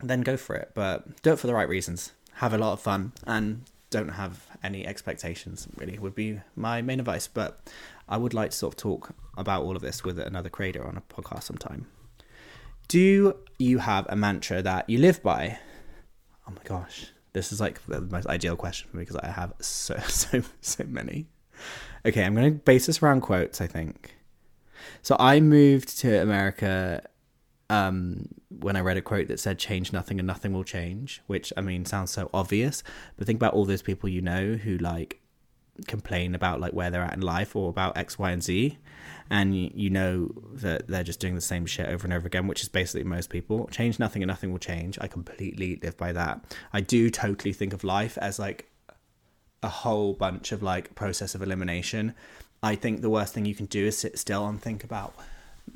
then 0.02 0.22
go 0.22 0.38
for 0.38 0.56
it. 0.56 0.70
But 0.74 1.22
do 1.22 1.32
it 1.32 1.38
for 1.38 1.46
the 1.46 1.54
right 1.54 1.68
reasons. 1.68 2.12
Have 2.34 2.54
a 2.54 2.58
lot 2.58 2.72
of 2.72 2.80
fun 2.80 3.12
and 3.26 3.64
don't 3.90 4.10
have 4.10 4.46
any 4.62 4.86
expectations. 4.86 5.68
Really, 5.76 5.98
would 5.98 6.14
be 6.14 6.40
my 6.56 6.80
main 6.82 7.00
advice. 7.00 7.28
But 7.28 7.70
I 8.08 8.16
would 8.16 8.34
like 8.34 8.50
to 8.50 8.56
sort 8.56 8.74
of 8.74 8.78
talk 8.78 9.14
about 9.36 9.62
all 9.62 9.76
of 9.76 9.82
this 9.82 10.04
with 10.04 10.18
another 10.18 10.48
creator 10.48 10.86
on 10.86 10.96
a 10.96 11.00
podcast 11.00 11.44
sometime. 11.44 11.86
Do 12.88 13.34
you 13.58 13.78
have 13.78 14.06
a 14.08 14.16
mantra 14.16 14.62
that 14.62 14.88
you 14.88 14.98
live 14.98 15.22
by? 15.22 15.58
Oh 16.48 16.52
my 16.52 16.62
gosh, 16.64 17.12
this 17.32 17.52
is 17.52 17.60
like 17.60 17.84
the 17.86 18.00
most 18.00 18.26
ideal 18.26 18.56
question 18.56 18.90
for 18.90 18.96
me 18.96 19.02
because 19.02 19.16
I 19.16 19.28
have 19.28 19.52
so 19.60 19.96
so 20.08 20.42
so 20.60 20.84
many. 20.84 21.26
Okay, 22.06 22.24
I'm 22.24 22.34
going 22.34 22.52
to 22.52 22.58
base 22.58 22.86
this 22.86 23.02
around 23.02 23.20
quotes. 23.20 23.60
I 23.60 23.66
think. 23.66 24.16
So 25.02 25.16
I 25.18 25.40
moved 25.40 25.98
to 25.98 26.22
America 26.22 27.02
um, 27.70 28.26
when 28.48 28.76
I 28.76 28.80
read 28.80 28.96
a 28.96 29.02
quote 29.02 29.28
that 29.28 29.40
said 29.40 29.58
"change 29.58 29.92
nothing 29.92 30.18
and 30.18 30.26
nothing 30.26 30.52
will 30.52 30.64
change," 30.64 31.22
which 31.26 31.52
I 31.56 31.62
mean 31.62 31.84
sounds 31.86 32.10
so 32.10 32.28
obvious, 32.34 32.82
but 33.16 33.26
think 33.26 33.38
about 33.38 33.54
all 33.54 33.64
those 33.64 33.80
people 33.80 34.08
you 34.08 34.20
know 34.20 34.54
who 34.54 34.76
like 34.76 35.20
complain 35.86 36.34
about 36.34 36.60
like 36.60 36.72
where 36.72 36.90
they're 36.90 37.02
at 37.02 37.14
in 37.14 37.20
life 37.20 37.54
or 37.54 37.70
about 37.70 37.96
X, 37.96 38.18
Y, 38.18 38.30
and 38.32 38.42
Z, 38.42 38.76
and 39.30 39.56
you, 39.56 39.70
you 39.72 39.88
know 39.88 40.30
that 40.52 40.88
they're 40.88 41.04
just 41.04 41.20
doing 41.20 41.36
the 41.36 41.40
same 41.40 41.64
shit 41.64 41.88
over 41.88 42.04
and 42.04 42.12
over 42.12 42.26
again, 42.26 42.48
which 42.48 42.60
is 42.60 42.68
basically 42.68 43.04
most 43.04 43.30
people. 43.30 43.68
Change 43.68 44.00
nothing 44.00 44.20
and 44.22 44.28
nothing 44.28 44.50
will 44.50 44.58
change. 44.58 44.98
I 45.00 45.06
completely 45.06 45.78
live 45.80 45.96
by 45.96 46.12
that. 46.12 46.44
I 46.72 46.80
do 46.80 47.08
totally 47.08 47.52
think 47.52 47.72
of 47.72 47.84
life 47.84 48.18
as 48.18 48.40
like 48.40 48.68
a 49.62 49.68
whole 49.68 50.12
bunch 50.12 50.50
of 50.50 50.60
like 50.60 50.96
process 50.96 51.36
of 51.36 51.42
elimination. 51.42 52.14
I 52.64 52.74
think 52.74 53.00
the 53.00 53.10
worst 53.10 53.32
thing 53.32 53.46
you 53.46 53.54
can 53.54 53.66
do 53.66 53.86
is 53.86 53.96
sit 53.96 54.18
still 54.18 54.46
and 54.46 54.60
think 54.60 54.82
about 54.82 55.14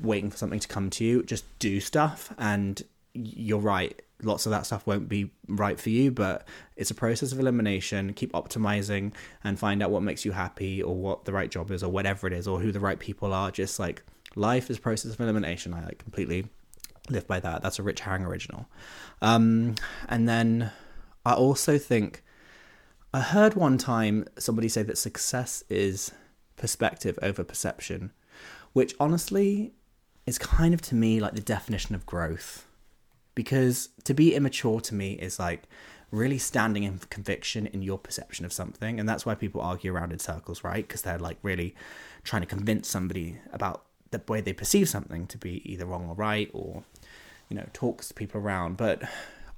waiting 0.00 0.30
for 0.30 0.36
something 0.36 0.60
to 0.60 0.68
come 0.68 0.90
to 0.90 1.04
you. 1.04 1.22
Just 1.22 1.44
do 1.58 1.80
stuff, 1.80 2.32
and 2.38 2.82
you're 3.14 3.58
right. 3.58 4.00
Lots 4.22 4.46
of 4.46 4.50
that 4.50 4.64
stuff 4.66 4.86
won't 4.86 5.08
be 5.08 5.30
right 5.48 5.78
for 5.78 5.90
you, 5.90 6.10
but 6.10 6.46
it's 6.76 6.90
a 6.90 6.94
process 6.94 7.32
of 7.32 7.40
elimination. 7.40 8.12
Keep 8.14 8.32
optimizing 8.32 9.12
and 9.42 9.58
find 9.58 9.82
out 9.82 9.90
what 9.90 10.02
makes 10.02 10.24
you 10.24 10.32
happy, 10.32 10.82
or 10.82 10.94
what 10.94 11.24
the 11.24 11.32
right 11.32 11.50
job 11.50 11.70
is, 11.70 11.82
or 11.82 11.90
whatever 11.90 12.26
it 12.26 12.32
is, 12.32 12.48
or 12.48 12.60
who 12.60 12.72
the 12.72 12.80
right 12.80 12.98
people 12.98 13.32
are. 13.34 13.50
Just 13.50 13.78
like 13.78 14.02
life 14.34 14.70
is 14.70 14.78
process 14.78 15.12
of 15.12 15.20
elimination. 15.20 15.74
I 15.74 15.84
like 15.84 15.98
completely 15.98 16.46
live 17.10 17.26
by 17.26 17.40
that. 17.40 17.62
That's 17.62 17.78
a 17.78 17.82
Rich 17.82 18.00
Herring 18.00 18.24
original. 18.24 18.66
Um, 19.20 19.74
and 20.08 20.28
then 20.28 20.72
I 21.24 21.34
also 21.34 21.78
think 21.78 22.22
I 23.12 23.20
heard 23.20 23.54
one 23.54 23.78
time 23.78 24.26
somebody 24.38 24.68
say 24.68 24.82
that 24.82 24.98
success 24.98 25.62
is 25.68 26.12
perspective 26.56 27.18
over 27.22 27.44
perception, 27.44 28.12
which 28.72 28.94
honestly 28.98 29.72
is 30.26 30.38
kind 30.38 30.74
of 30.74 30.80
to 30.82 30.94
me 30.94 31.20
like 31.20 31.34
the 31.34 31.40
definition 31.40 31.94
of 31.94 32.06
growth. 32.06 32.66
Because 33.34 33.88
to 34.04 34.14
be 34.14 34.34
immature 34.34 34.80
to 34.80 34.94
me 34.94 35.14
is 35.14 35.38
like 35.38 35.64
really 36.10 36.38
standing 36.38 36.84
in 36.84 36.98
conviction 37.10 37.66
in 37.66 37.82
your 37.82 37.98
perception 37.98 38.44
of 38.44 38.52
something. 38.52 39.00
And 39.00 39.08
that's 39.08 39.26
why 39.26 39.34
people 39.34 39.60
argue 39.60 39.92
around 39.92 40.12
in 40.12 40.18
circles, 40.18 40.62
right? 40.62 40.86
Because 40.86 41.02
they're 41.02 41.18
like 41.18 41.38
really 41.42 41.74
trying 42.22 42.42
to 42.42 42.46
convince 42.46 42.88
somebody 42.88 43.38
about 43.52 43.84
the 44.10 44.22
way 44.28 44.40
they 44.40 44.52
perceive 44.52 44.88
something 44.88 45.26
to 45.26 45.38
be 45.38 45.60
either 45.70 45.84
wrong 45.84 46.08
or 46.08 46.14
right 46.14 46.48
or, 46.52 46.84
you 47.48 47.56
know, 47.56 47.66
talks 47.72 48.08
to 48.08 48.14
people 48.14 48.40
around. 48.40 48.76
But 48.76 49.02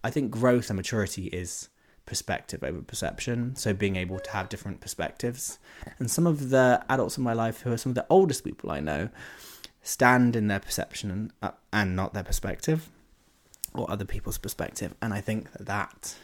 I 0.02 0.10
think 0.10 0.30
growth 0.30 0.70
and 0.70 0.76
maturity 0.76 1.26
is 1.26 1.68
perspective 2.06 2.62
over 2.62 2.80
perception. 2.80 3.54
So 3.56 3.74
being 3.74 3.96
able 3.96 4.18
to 4.20 4.30
have 4.30 4.48
different 4.48 4.80
perspectives. 4.80 5.58
And 5.98 6.10
some 6.10 6.26
of 6.26 6.50
the 6.50 6.84
adults 6.88 7.18
in 7.18 7.24
my 7.24 7.32
life 7.32 7.62
who 7.62 7.72
are 7.72 7.76
some 7.76 7.90
of 7.90 7.96
the 7.96 8.06
oldest 8.08 8.44
people 8.44 8.70
I 8.70 8.80
know 8.80 9.10
stand 9.82 10.34
in 10.34 10.48
their 10.48 10.60
perception 10.60 11.10
and, 11.10 11.32
uh, 11.42 11.50
and 11.72 11.94
not 11.94 12.14
their 12.14 12.24
perspective 12.24 12.88
or 13.74 13.90
other 13.90 14.04
people's 14.04 14.38
perspective. 14.38 14.94
And 15.02 15.12
I 15.12 15.20
think 15.20 15.52
that 15.52 15.66
that 15.66 16.16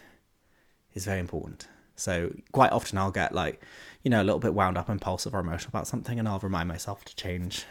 is 0.95 1.05
very 1.05 1.21
important. 1.21 1.69
So 1.95 2.35
quite 2.53 2.73
often 2.73 2.99
I'll 2.99 3.11
get 3.11 3.35
like, 3.35 3.61
you 4.03 4.11
know, 4.11 4.23
a 4.23 4.25
little 4.25 4.41
bit 4.41 4.55
wound 4.55 4.79
up, 4.79 4.89
impulsive 4.89 5.35
or 5.35 5.41
emotional 5.41 5.69
about 5.69 5.87
something, 5.87 6.19
and 6.19 6.29
I'll 6.29 6.39
remind 6.39 6.69
myself 6.69 7.05
to 7.05 7.15
change 7.15 7.67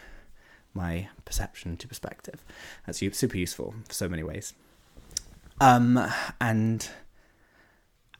my 0.74 1.08
perception 1.24 1.76
to 1.76 1.88
perspective. 1.88 2.44
That's 2.86 2.98
super 2.98 3.36
useful 3.36 3.74
for 3.86 3.92
so 3.92 4.08
many 4.08 4.22
ways. 4.22 4.54
Um, 5.60 6.00
and 6.40 6.88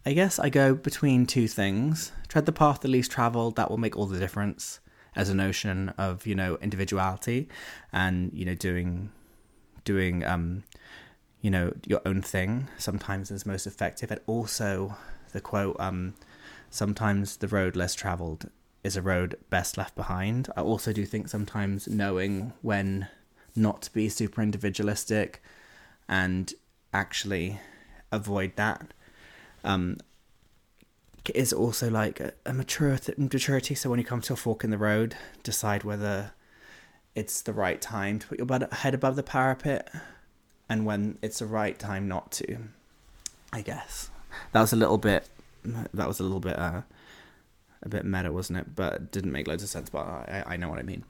I 0.04 0.12
guess 0.14 0.38
I 0.38 0.49
go 0.49 0.75
between 0.75 1.26
two 1.26 1.47
things. 1.47 2.12
Tread 2.28 2.47
the 2.47 2.52
path 2.52 2.80
the 2.80 2.88
least 2.88 3.12
traveled, 3.12 3.56
that 3.56 3.71
will 3.71 3.78
make 3.78 3.97
all 3.97 4.06
the 4.06 4.18
difference 4.18 4.80
as 5.14 5.28
a 5.28 5.35
notion 5.35 5.90
of, 5.99 6.26
you 6.26 6.35
know, 6.35 6.56
individuality 6.61 7.49
and, 7.92 8.32
you 8.32 8.44
know, 8.44 8.54
doing 8.54 9.11
doing 9.85 10.25
um 10.25 10.64
you 11.40 11.50
know, 11.50 11.73
your 11.87 12.00
own 12.06 12.23
thing 12.23 12.68
sometimes 12.78 13.30
is 13.30 13.44
most 13.44 13.66
effective. 13.66 14.11
And 14.11 14.21
also 14.28 14.97
the 15.32 15.40
quote, 15.40 15.76
um, 15.80 16.14
sometimes 16.71 17.37
the 17.38 17.49
road 17.49 17.75
less 17.75 17.94
traveled 17.94 18.49
is 18.85 18.97
a 18.97 19.02
road 19.02 19.37
best 19.50 19.76
left 19.76 19.97
behind. 19.97 20.49
I 20.56 20.61
also 20.61 20.92
do 20.92 21.04
think 21.04 21.28
sometimes 21.28 21.88
knowing 21.88 22.52
when 22.62 23.09
not 23.56 23.82
to 23.82 23.92
be 23.92 24.09
super 24.09 24.40
individualistic 24.40 25.42
and 26.09 26.54
actually 26.92 27.61
avoid 28.12 28.54
that 28.54 28.94
um, 29.64 29.99
is 31.35 31.52
also 31.52 31.90
like 31.90 32.21
a, 32.21 32.33
a 32.45 32.52
maturity, 32.52 33.14
maturity. 33.16 33.75
So 33.75 33.90
when 33.90 33.99
you 33.99 34.04
come 34.04 34.21
to 34.23 34.33
a 34.33 34.37
fork 34.37 34.64
in 34.64 34.71
the 34.71 34.78
road, 34.78 35.16
decide 35.42 35.85
whether 35.85 36.33
it's 37.14 37.42
the 37.42 37.52
right 37.52 37.81
time 37.81 38.19
to 38.19 38.26
put 38.26 38.38
your 38.38 38.69
head 38.73 38.95
above 38.95 39.16
the 39.16 39.23
parapet 39.23 39.92
and 40.69 40.87
when 40.87 41.19
it's 41.23 41.40
the 41.40 41.47
right 41.47 41.78
time 41.78 42.09
not 42.09 42.33
to. 42.33 42.57
I 43.52 43.61
guess 43.61 44.11
that 44.52 44.61
was 44.61 44.73
a 44.73 44.76
little 44.76 44.99
bit. 44.99 45.28
That 45.64 46.09
was 46.09 46.19
a 46.21 46.23
little 46.23 46.40
bit. 46.40 46.59
Uh, 46.59 46.83
a 47.83 47.88
bit 47.88 48.04
meta, 48.04 48.33
wasn't 48.33 48.61
it? 48.61 48.75
But 48.75 48.95
it 48.95 49.12
didn't 49.12 49.33
make 49.33 49.49
loads 49.49 49.62
of 49.62 49.69
sense. 49.69 49.90
But 49.90 50.07
I, 50.07 50.45
I 50.47 50.57
know 50.57 50.69
what 50.69 50.78
I 50.78 50.83
mean. 50.83 51.04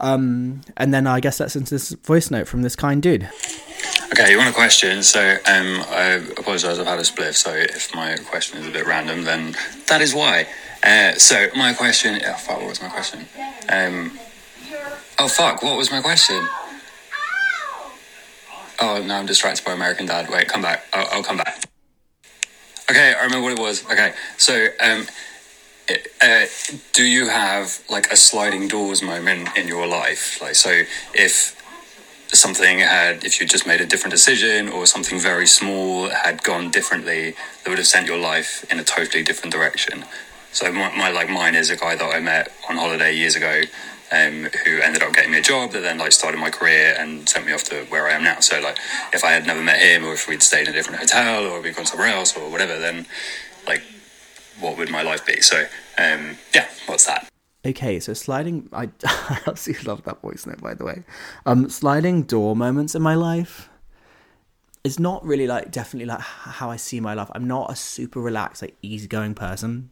Um, 0.00 0.62
and 0.76 0.94
then 0.94 1.06
I 1.06 1.20
guess 1.20 1.38
that's 1.38 1.56
into 1.56 1.74
this 1.74 1.90
voice 1.90 2.30
note 2.30 2.48
from 2.48 2.62
this 2.62 2.76
kind 2.76 3.02
dude. 3.02 3.28
Okay, 4.10 4.30
you 4.30 4.38
want 4.38 4.48
a 4.48 4.54
question? 4.54 5.02
So 5.02 5.20
um, 5.20 5.84
I 5.90 6.22
apologise. 6.36 6.78
I've 6.78 6.86
had 6.86 6.98
a 6.98 7.02
spliff, 7.02 7.34
so 7.34 7.52
if 7.52 7.94
my 7.94 8.16
question 8.16 8.58
is 8.58 8.66
a 8.66 8.70
bit 8.70 8.86
random, 8.86 9.24
then 9.24 9.54
that 9.88 10.00
is 10.00 10.14
why. 10.14 10.46
Uh, 10.82 11.12
so 11.12 11.48
my 11.54 11.74
question. 11.74 12.18
Oh 12.24 12.32
fuck! 12.38 12.58
What 12.58 12.68
was 12.68 12.80
my 12.80 12.88
question? 12.88 13.26
Um, 13.68 14.18
oh 15.18 15.28
fuck! 15.28 15.62
What 15.62 15.76
was 15.76 15.90
my 15.90 16.00
question? 16.00 16.48
Oh 18.80 19.02
no, 19.04 19.14
I'm 19.16 19.26
distracted 19.26 19.64
by 19.64 19.72
American 19.72 20.06
Dad. 20.06 20.30
Wait, 20.30 20.48
come 20.48 20.62
back. 20.62 20.84
I'll, 20.94 21.08
I'll 21.12 21.22
come 21.22 21.36
back. 21.36 21.64
Okay, 22.90 23.12
I 23.12 23.24
remember 23.24 23.42
what 23.42 23.52
it 23.52 23.60
was. 23.60 23.84
Okay, 23.84 24.14
so 24.38 24.68
um, 24.80 25.06
uh, 26.22 26.46
do 26.94 27.04
you 27.04 27.28
have 27.28 27.82
like 27.90 28.10
a 28.10 28.16
sliding 28.16 28.68
doors 28.68 29.02
moment 29.02 29.50
in 29.54 29.68
your 29.68 29.86
life? 29.86 30.40
Like, 30.40 30.54
so 30.54 30.82
if 31.12 31.54
something 32.38 32.78
had, 32.78 33.24
if 33.24 33.40
you 33.40 33.46
just 33.46 33.66
made 33.66 33.80
a 33.80 33.86
different 33.86 34.12
decision 34.12 34.68
or 34.68 34.86
something 34.86 35.18
very 35.18 35.46
small 35.46 36.08
had 36.08 36.42
gone 36.42 36.70
differently, 36.70 37.34
that 37.62 37.68
would 37.68 37.78
have 37.78 37.86
sent 37.86 38.06
your 38.06 38.18
life 38.18 38.64
in 38.70 38.78
a 38.78 38.84
totally 38.84 39.22
different 39.22 39.52
direction. 39.52 40.04
So 40.52 40.72
my, 40.72 40.96
my 40.96 41.10
like 41.10 41.28
mine 41.28 41.54
is 41.54 41.70
a 41.70 41.76
guy 41.76 41.96
that 41.96 42.14
I 42.14 42.20
met 42.20 42.52
on 42.68 42.76
holiday 42.76 43.14
years 43.14 43.36
ago, 43.36 43.62
um, 44.10 44.48
who 44.64 44.80
ended 44.80 45.02
up 45.02 45.12
getting 45.12 45.32
me 45.32 45.38
a 45.38 45.42
job 45.42 45.72
that 45.72 45.80
then 45.80 45.98
like 45.98 46.12
started 46.12 46.38
my 46.38 46.50
career 46.50 46.96
and 46.98 47.28
sent 47.28 47.46
me 47.46 47.52
off 47.52 47.64
to 47.64 47.84
where 47.90 48.06
I 48.06 48.12
am 48.12 48.24
now. 48.24 48.40
So 48.40 48.60
like 48.60 48.78
if 49.12 49.24
I 49.24 49.32
had 49.32 49.46
never 49.46 49.62
met 49.62 49.80
him 49.80 50.04
or 50.04 50.14
if 50.14 50.28
we'd 50.28 50.42
stayed 50.42 50.66
in 50.66 50.74
a 50.74 50.76
different 50.76 51.00
hotel 51.00 51.44
or 51.44 51.60
we'd 51.60 51.76
gone 51.76 51.86
somewhere 51.86 52.08
else 52.08 52.36
or 52.36 52.50
whatever, 52.50 52.78
then 52.78 53.06
like 53.66 53.82
what 54.60 54.78
would 54.78 54.90
my 54.90 55.02
life 55.02 55.26
be? 55.26 55.40
So 55.40 55.66
um, 55.98 56.38
yeah, 56.54 56.68
what's 56.86 57.06
that? 57.06 57.28
Okay, 57.68 58.00
so 58.00 58.14
sliding. 58.14 58.68
I, 58.72 58.88
I 59.04 59.40
absolutely 59.46 59.84
love 59.84 60.02
that 60.04 60.22
voice 60.22 60.46
note, 60.46 60.60
by 60.60 60.74
the 60.74 60.84
way. 60.84 61.04
Um, 61.44 61.68
sliding 61.68 62.22
door 62.22 62.56
moments 62.56 62.94
in 62.94 63.02
my 63.02 63.14
life 63.14 63.68
is 64.84 64.98
not 64.98 65.22
really 65.24 65.46
like 65.46 65.70
definitely 65.70 66.06
like 66.06 66.20
how 66.20 66.70
I 66.70 66.76
see 66.76 66.98
my 66.98 67.12
life. 67.12 67.28
I'm 67.34 67.46
not 67.46 67.70
a 67.70 67.76
super 67.76 68.20
relaxed, 68.20 68.62
like 68.62 68.76
easygoing 68.80 69.34
person. 69.34 69.90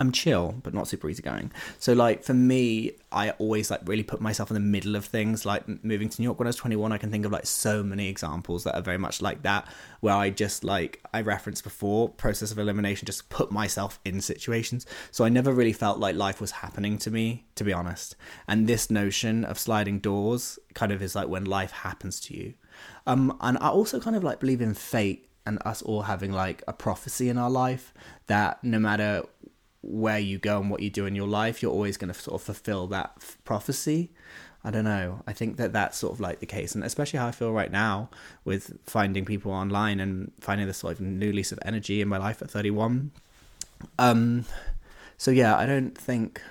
I'm 0.00 0.12
chill, 0.12 0.54
but 0.62 0.74
not 0.74 0.86
super 0.86 1.10
easygoing. 1.10 1.50
So 1.80 1.92
like 1.92 2.22
for 2.22 2.34
me, 2.34 2.92
I 3.10 3.30
always 3.32 3.68
like 3.68 3.80
really 3.84 4.04
put 4.04 4.20
myself 4.20 4.48
in 4.48 4.54
the 4.54 4.60
middle 4.60 4.94
of 4.94 5.04
things. 5.04 5.44
Like 5.44 5.66
moving 5.82 6.08
to 6.08 6.22
New 6.22 6.26
York 6.26 6.38
when 6.38 6.46
I 6.46 6.50
was 6.50 6.56
21, 6.56 6.92
I 6.92 6.98
can 6.98 7.10
think 7.10 7.26
of 7.26 7.32
like 7.32 7.46
so 7.46 7.82
many 7.82 8.08
examples 8.08 8.62
that 8.62 8.76
are 8.76 8.80
very 8.80 8.98
much 8.98 9.20
like 9.20 9.42
that, 9.42 9.66
where 9.98 10.14
I 10.14 10.30
just 10.30 10.62
like 10.62 11.02
I 11.12 11.20
referenced 11.22 11.64
before 11.64 12.08
process 12.10 12.52
of 12.52 12.60
elimination, 12.60 13.06
just 13.06 13.28
put 13.28 13.50
myself 13.50 13.98
in 14.04 14.20
situations. 14.20 14.86
So 15.10 15.24
I 15.24 15.30
never 15.30 15.52
really 15.52 15.72
felt 15.72 15.98
like 15.98 16.14
life 16.14 16.40
was 16.40 16.52
happening 16.52 16.98
to 16.98 17.10
me, 17.10 17.46
to 17.56 17.64
be 17.64 17.72
honest. 17.72 18.14
And 18.46 18.68
this 18.68 18.90
notion 18.90 19.44
of 19.44 19.58
sliding 19.58 19.98
doors 19.98 20.60
kind 20.74 20.92
of 20.92 21.02
is 21.02 21.16
like 21.16 21.26
when 21.26 21.44
life 21.44 21.72
happens 21.72 22.20
to 22.20 22.36
you. 22.36 22.54
Um, 23.08 23.36
and 23.40 23.58
I 23.58 23.70
also 23.70 23.98
kind 23.98 24.14
of 24.14 24.22
like 24.22 24.38
believe 24.38 24.60
in 24.60 24.74
fate 24.74 25.28
and 25.48 25.58
us 25.64 25.80
all 25.80 26.02
having 26.02 26.30
like 26.30 26.62
a 26.68 26.74
prophecy 26.74 27.30
in 27.30 27.38
our 27.38 27.48
life 27.48 27.94
that 28.26 28.62
no 28.62 28.78
matter 28.78 29.22
where 29.88 30.18
you 30.18 30.38
go 30.38 30.60
and 30.60 30.70
what 30.70 30.80
you 30.80 30.90
do 30.90 31.06
in 31.06 31.14
your 31.14 31.26
life, 31.26 31.62
you're 31.62 31.72
always 31.72 31.96
going 31.96 32.12
to 32.12 32.18
sort 32.18 32.40
of 32.40 32.44
fulfill 32.44 32.86
that 32.88 33.12
f- 33.16 33.38
prophecy. 33.44 34.10
I 34.64 34.70
don't 34.70 34.84
know. 34.84 35.22
I 35.26 35.32
think 35.32 35.56
that 35.56 35.72
that's 35.72 35.96
sort 35.96 36.12
of 36.12 36.20
like 36.20 36.40
the 36.40 36.46
case, 36.46 36.74
and 36.74 36.84
especially 36.84 37.18
how 37.18 37.28
I 37.28 37.30
feel 37.30 37.52
right 37.52 37.70
now 37.70 38.10
with 38.44 38.78
finding 38.84 39.24
people 39.24 39.52
online 39.52 40.00
and 40.00 40.32
finding 40.40 40.66
this 40.66 40.78
sort 40.78 40.94
of 40.94 41.00
new 41.00 41.32
lease 41.32 41.52
of 41.52 41.58
energy 41.64 42.00
in 42.00 42.08
my 42.08 42.18
life 42.18 42.42
at 42.42 42.50
31. 42.50 43.12
Um, 43.98 44.44
so 45.16 45.30
yeah, 45.30 45.56
I 45.56 45.64
don't 45.64 45.96
think 45.96 46.42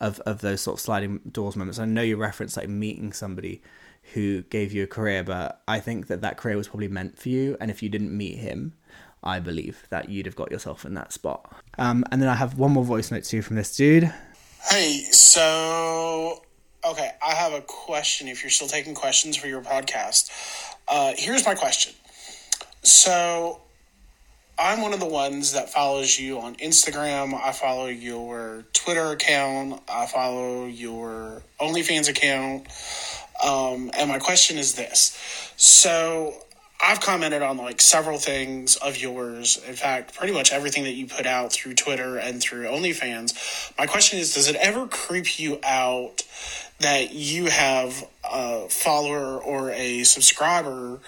of 0.00 0.18
of 0.20 0.40
those 0.40 0.60
sort 0.60 0.78
of 0.78 0.80
sliding 0.80 1.20
doors 1.30 1.54
moments. 1.54 1.78
I 1.78 1.84
know 1.84 2.02
you 2.02 2.16
referenced 2.16 2.56
like 2.56 2.68
meeting 2.68 3.12
somebody 3.12 3.62
who 4.14 4.42
gave 4.42 4.72
you 4.72 4.82
a 4.82 4.88
career, 4.88 5.22
but 5.22 5.62
I 5.68 5.80
think 5.80 6.08
that 6.08 6.22
that 6.22 6.36
career 6.36 6.56
was 6.56 6.68
probably 6.68 6.88
meant 6.88 7.18
for 7.18 7.28
you, 7.28 7.56
and 7.60 7.70
if 7.70 7.82
you 7.82 7.88
didn't 7.88 8.16
meet 8.16 8.38
him, 8.38 8.74
I 9.22 9.38
believe 9.40 9.84
that 9.90 10.08
you'd 10.08 10.26
have 10.26 10.36
got 10.36 10.50
yourself 10.50 10.84
in 10.84 10.94
that 10.94 11.12
spot. 11.12 11.52
Um, 11.78 12.04
and 12.10 12.20
then 12.20 12.28
I 12.28 12.34
have 12.34 12.58
one 12.58 12.72
more 12.72 12.84
voice 12.84 13.10
note 13.10 13.24
too 13.24 13.42
from 13.42 13.56
this 13.56 13.74
dude. 13.76 14.12
Hey, 14.68 15.04
so 15.10 16.42
okay, 16.84 17.10
I 17.24 17.34
have 17.34 17.52
a 17.52 17.60
question. 17.62 18.28
If 18.28 18.42
you're 18.42 18.50
still 18.50 18.68
taking 18.68 18.94
questions 18.94 19.36
for 19.36 19.46
your 19.46 19.60
podcast, 19.60 20.30
uh, 20.88 21.12
here's 21.16 21.44
my 21.46 21.54
question. 21.54 21.94
So, 22.82 23.60
I'm 24.58 24.82
one 24.82 24.92
of 24.92 25.00
the 25.00 25.06
ones 25.06 25.52
that 25.52 25.70
follows 25.70 26.18
you 26.18 26.40
on 26.40 26.56
Instagram. 26.56 27.34
I 27.34 27.52
follow 27.52 27.86
your 27.86 28.64
Twitter 28.72 29.12
account. 29.12 29.82
I 29.88 30.06
follow 30.06 30.66
your 30.66 31.42
OnlyFans 31.60 32.08
account. 32.08 32.66
Um, 33.42 33.90
and 33.96 34.08
my 34.08 34.18
question 34.18 34.58
is 34.58 34.74
this: 34.74 35.16
so 35.56 36.34
I've 36.82 37.00
commented 37.00 37.42
on 37.42 37.58
like 37.58 37.80
several 37.80 38.18
things 38.18 38.74
of 38.76 38.96
yours. 38.96 39.62
In 39.68 39.74
fact, 39.74 40.16
pretty 40.16 40.32
much 40.32 40.52
everything 40.52 40.82
that 40.82 40.94
you 40.94 41.06
put 41.06 41.26
out 41.26 41.52
through 41.52 41.74
Twitter 41.74 42.18
and 42.18 42.40
through 42.40 42.64
OnlyFans. 42.66 43.72
My 43.78 43.86
question 43.86 44.18
is 44.18 44.34
Does 44.34 44.48
it 44.48 44.56
ever 44.56 44.88
creep 44.88 45.38
you 45.38 45.60
out 45.62 46.22
that 46.80 47.14
you 47.14 47.46
have 47.46 48.04
a 48.28 48.68
follower 48.68 49.38
or 49.38 49.70
a 49.70 50.02
subscriber 50.02 50.98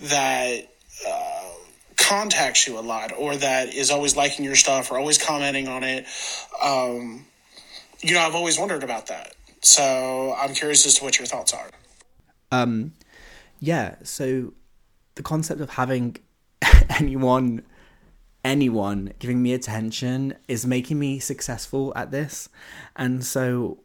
that 0.00 0.68
uh, 1.08 1.50
contacts 1.96 2.66
you 2.68 2.78
a 2.78 2.80
lot 2.80 3.12
or 3.16 3.36
that 3.36 3.72
is 3.72 3.90
always 3.90 4.16
liking 4.16 4.44
your 4.44 4.54
stuff 4.54 4.90
or 4.90 4.98
always 4.98 5.16
commenting 5.16 5.66
on 5.66 5.82
it? 5.82 6.04
Um, 6.62 7.24
you 8.02 8.12
know, 8.12 8.20
I've 8.20 8.34
always 8.34 8.58
wondered 8.58 8.82
about 8.84 9.06
that. 9.06 9.34
So 9.62 10.36
I'm 10.38 10.52
curious 10.52 10.84
as 10.84 10.96
to 10.96 11.04
what 11.04 11.18
your 11.18 11.26
thoughts 11.26 11.54
are. 11.54 11.70
Um, 12.52 12.92
yeah, 13.58 13.96
so 14.02 14.52
the 15.16 15.22
concept 15.22 15.60
of 15.60 15.70
having 15.70 16.16
anyone 16.90 17.62
anyone 18.44 19.12
giving 19.18 19.42
me 19.42 19.52
attention 19.52 20.32
is 20.46 20.64
making 20.64 20.98
me 20.98 21.18
successful 21.18 21.92
at 21.96 22.12
this 22.12 22.48
and 22.94 23.24
so 23.24 23.80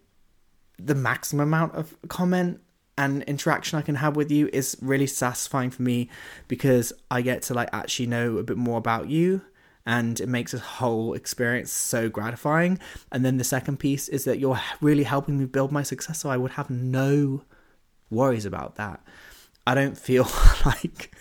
the 0.77 0.93
maximum 0.93 1.47
amount 1.47 1.73
of 1.73 1.95
comment 2.07 2.61
and 2.97 3.23
interaction 3.23 3.79
I 3.79 3.81
can 3.81 3.95
have 3.95 4.15
with 4.15 4.31
you 4.31 4.49
is 4.53 4.77
really 4.81 5.07
satisfying 5.07 5.71
for 5.71 5.81
me 5.81 6.09
because 6.47 6.93
I 7.09 7.21
get 7.21 7.41
to 7.43 7.53
like 7.53 7.69
actually 7.73 8.07
know 8.07 8.37
a 8.37 8.43
bit 8.43 8.57
more 8.57 8.77
about 8.77 9.09
you 9.09 9.41
and 9.85 10.19
it 10.19 10.29
makes 10.29 10.51
this 10.51 10.61
whole 10.61 11.13
experience 11.13 11.71
so 11.71 12.09
gratifying. 12.09 12.79
And 13.11 13.25
then 13.25 13.37
the 13.37 13.43
second 13.43 13.77
piece 13.77 14.07
is 14.07 14.25
that 14.25 14.37
you're 14.37 14.59
really 14.79 15.03
helping 15.03 15.39
me 15.39 15.45
build 15.45 15.71
my 15.71 15.83
success 15.83 16.19
so 16.19 16.29
I 16.29 16.37
would 16.37 16.51
have 16.51 16.69
no 16.69 17.43
worries 18.11 18.45
about 18.45 18.75
that. 18.75 19.01
I 19.71 19.73
don't 19.73 19.97
feel 19.97 20.27
like 20.65 21.15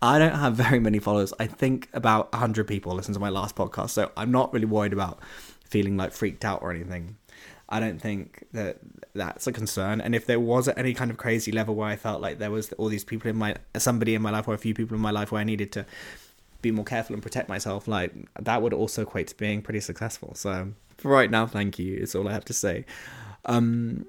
I 0.00 0.18
don't 0.18 0.34
have 0.34 0.54
very 0.54 0.80
many 0.80 0.98
followers. 0.98 1.34
I 1.38 1.46
think 1.46 1.90
about 1.92 2.32
100 2.32 2.66
people 2.66 2.94
listen 2.94 3.12
to 3.12 3.20
my 3.20 3.28
last 3.28 3.54
podcast, 3.56 3.90
so 3.90 4.10
I'm 4.16 4.32
not 4.32 4.54
really 4.54 4.64
worried 4.64 4.94
about 4.94 5.20
feeling 5.64 5.98
like 5.98 6.12
freaked 6.12 6.42
out 6.42 6.62
or 6.62 6.70
anything. 6.70 7.18
I 7.68 7.78
don't 7.78 8.00
think 8.00 8.46
that 8.52 8.78
that's 9.14 9.46
a 9.46 9.52
concern. 9.52 10.00
And 10.00 10.14
if 10.14 10.24
there 10.24 10.40
was 10.40 10.66
at 10.66 10.78
any 10.78 10.94
kind 10.94 11.10
of 11.10 11.18
crazy 11.18 11.52
level 11.52 11.74
where 11.74 11.88
I 11.88 11.96
felt 11.96 12.22
like 12.22 12.38
there 12.38 12.50
was 12.50 12.72
all 12.72 12.88
these 12.88 13.04
people 13.04 13.28
in 13.28 13.36
my 13.36 13.56
somebody 13.76 14.14
in 14.14 14.22
my 14.22 14.30
life 14.30 14.48
or 14.48 14.54
a 14.54 14.58
few 14.58 14.72
people 14.72 14.96
in 14.96 15.02
my 15.02 15.10
life 15.10 15.30
where 15.30 15.42
I 15.42 15.44
needed 15.44 15.70
to 15.72 15.84
be 16.62 16.70
more 16.70 16.86
careful 16.86 17.12
and 17.12 17.22
protect 17.22 17.50
myself, 17.50 17.86
like 17.86 18.14
that 18.40 18.62
would 18.62 18.72
also 18.72 19.02
equate 19.02 19.28
to 19.28 19.36
being 19.36 19.60
pretty 19.60 19.80
successful. 19.80 20.34
So 20.34 20.72
for 20.96 21.10
right 21.10 21.30
now, 21.30 21.46
thank 21.46 21.78
you. 21.78 21.98
It's 22.00 22.14
all 22.14 22.28
I 22.28 22.32
have 22.32 22.46
to 22.46 22.54
say. 22.54 22.86
Um, 23.44 24.06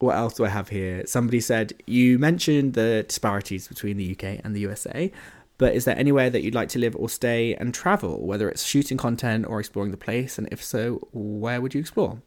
what 0.00 0.16
else 0.16 0.34
do 0.34 0.44
I 0.44 0.48
have 0.48 0.70
here? 0.70 1.06
Somebody 1.06 1.40
said 1.40 1.74
you 1.86 2.18
mentioned 2.18 2.74
the 2.74 3.04
disparities 3.06 3.68
between 3.68 3.96
the 3.96 4.12
UK 4.12 4.40
and 4.44 4.56
the 4.56 4.60
USA, 4.60 5.12
but 5.58 5.74
is 5.74 5.84
there 5.84 5.96
anywhere 5.98 6.30
that 6.30 6.42
you'd 6.42 6.54
like 6.54 6.70
to 6.70 6.78
live 6.78 6.96
or 6.96 7.08
stay 7.08 7.54
and 7.54 7.74
travel, 7.74 8.26
whether 8.26 8.48
it's 8.48 8.64
shooting 8.64 8.96
content 8.96 9.44
or 9.46 9.60
exploring 9.60 9.90
the 9.90 9.98
place? 9.98 10.38
And 10.38 10.48
if 10.50 10.64
so, 10.64 11.06
where 11.12 11.60
would 11.60 11.74
you 11.74 11.80
explore? 11.80 12.22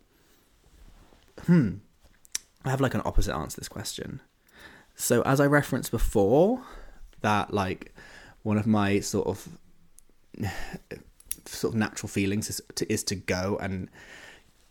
Hmm. 1.47 1.77
I 2.63 2.69
have 2.69 2.79
like 2.79 2.93
an 2.93 3.01
opposite 3.05 3.35
answer 3.35 3.55
to 3.55 3.61
this 3.61 3.69
question. 3.69 4.21
So, 4.95 5.23
as 5.23 5.39
I 5.39 5.47
referenced 5.47 5.89
before, 5.89 6.63
that 7.21 7.51
like 7.53 7.93
one 8.43 8.57
of 8.59 8.67
my 8.67 8.99
sort 8.99 9.27
of 9.27 9.49
sort 11.45 11.73
of 11.73 11.79
natural 11.79 12.09
feelings 12.09 12.51
is 12.51 12.61
to, 12.75 12.93
is 12.93 13.03
to 13.05 13.15
go 13.15 13.57
and 13.59 13.89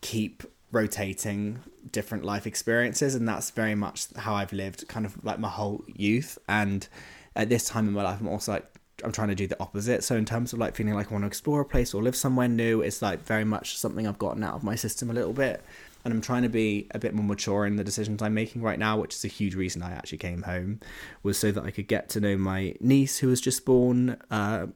keep 0.03 0.45
rotating 0.73 1.61
different 1.91 2.25
life 2.25 2.47
experiences 2.47 3.15
and 3.15 3.29
that's 3.29 3.51
very 3.51 3.75
much 3.75 4.07
how 4.17 4.35
I've 4.35 4.53
lived 4.53 4.89
kind 4.89 5.05
of 5.07 5.23
like 5.25 5.39
my 5.39 5.49
whole 5.49 5.85
youth. 5.87 6.39
And 6.49 6.89
at 7.37 7.49
this 7.49 7.67
time 7.67 7.87
in 7.87 7.95
my 7.95 8.03
life 8.03 8.21
I'm 8.21 8.29
also 8.29 8.53
like 8.53 8.67
I'm 9.05 9.13
trying 9.13 9.29
to 9.29 9.35
do 9.35 9.47
the 9.47 9.61
opposite. 9.61 10.03
So 10.03 10.17
in 10.17 10.25
terms 10.25 10.53
of 10.53 10.59
like 10.59 10.75
feeling 10.75 10.95
like 10.95 11.11
I 11.11 11.15
want 11.15 11.23
to 11.23 11.27
explore 11.27 11.61
a 11.61 11.65
place 11.65 11.93
or 11.93 12.03
live 12.03 12.17
somewhere 12.17 12.49
new 12.49 12.81
it's 12.81 13.03
like 13.03 13.25
very 13.25 13.45
much 13.45 13.79
something 13.79 14.07
I've 14.07 14.19
gotten 14.19 14.43
out 14.43 14.55
of 14.55 14.65
my 14.65 14.75
system 14.75 15.11
a 15.11 15.15
little 15.15 15.35
bit. 15.35 15.63
And 16.05 16.13
I'm 16.13 16.21
trying 16.21 16.43
to 16.43 16.49
be 16.49 16.89
a 16.93 16.99
bit 16.99 17.15
more 17.15 17.25
mature 17.25 17.65
in 17.65 17.77
the 17.77 17.85
decisions 17.85 18.23
I'm 18.23 18.35
making 18.35 18.63
right 18.63 18.79
now 18.79 18.99
which 18.99 19.15
is 19.15 19.25
a 19.25 19.29
huge 19.29 19.55
reason 19.55 19.83
I 19.83 19.93
actually 19.93 20.19
came 20.19 20.43
home 20.43 20.81
was 21.23 21.39
so 21.39 21.53
that 21.53 21.65
I 21.65 21.71
could 21.71 21.87
get 21.87 22.09
to 22.11 22.21
know 22.21 22.37
my 22.37 22.75
niece 22.81 23.19
who 23.19 23.29
was 23.29 23.41
just 23.41 23.65
born 23.65 24.17
uh, 24.31 24.67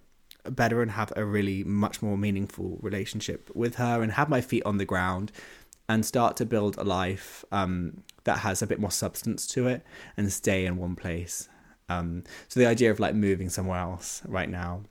better 0.50 0.82
and 0.82 0.90
have 0.90 1.12
a 1.16 1.24
really 1.24 1.64
much 1.64 2.02
more 2.02 2.16
meaningful 2.16 2.78
relationship 2.80 3.50
with 3.54 3.76
her 3.76 4.02
and 4.02 4.12
have 4.12 4.28
my 4.28 4.40
feet 4.40 4.62
on 4.64 4.78
the 4.78 4.84
ground 4.84 5.32
and 5.88 6.04
start 6.04 6.36
to 6.36 6.44
build 6.44 6.76
a 6.76 6.84
life 6.84 7.44
um, 7.52 8.02
that 8.24 8.38
has 8.38 8.62
a 8.62 8.66
bit 8.66 8.80
more 8.80 8.90
substance 8.90 9.46
to 9.46 9.68
it 9.68 9.82
and 10.16 10.32
stay 10.32 10.66
in 10.66 10.76
one 10.76 10.96
place. 10.96 11.48
Um, 11.88 12.24
so 12.48 12.58
the 12.58 12.66
idea 12.66 12.90
of 12.90 12.98
like 12.98 13.14
moving 13.14 13.48
somewhere 13.48 13.78
else 13.78 14.22
right 14.26 14.48
now, 14.48 14.82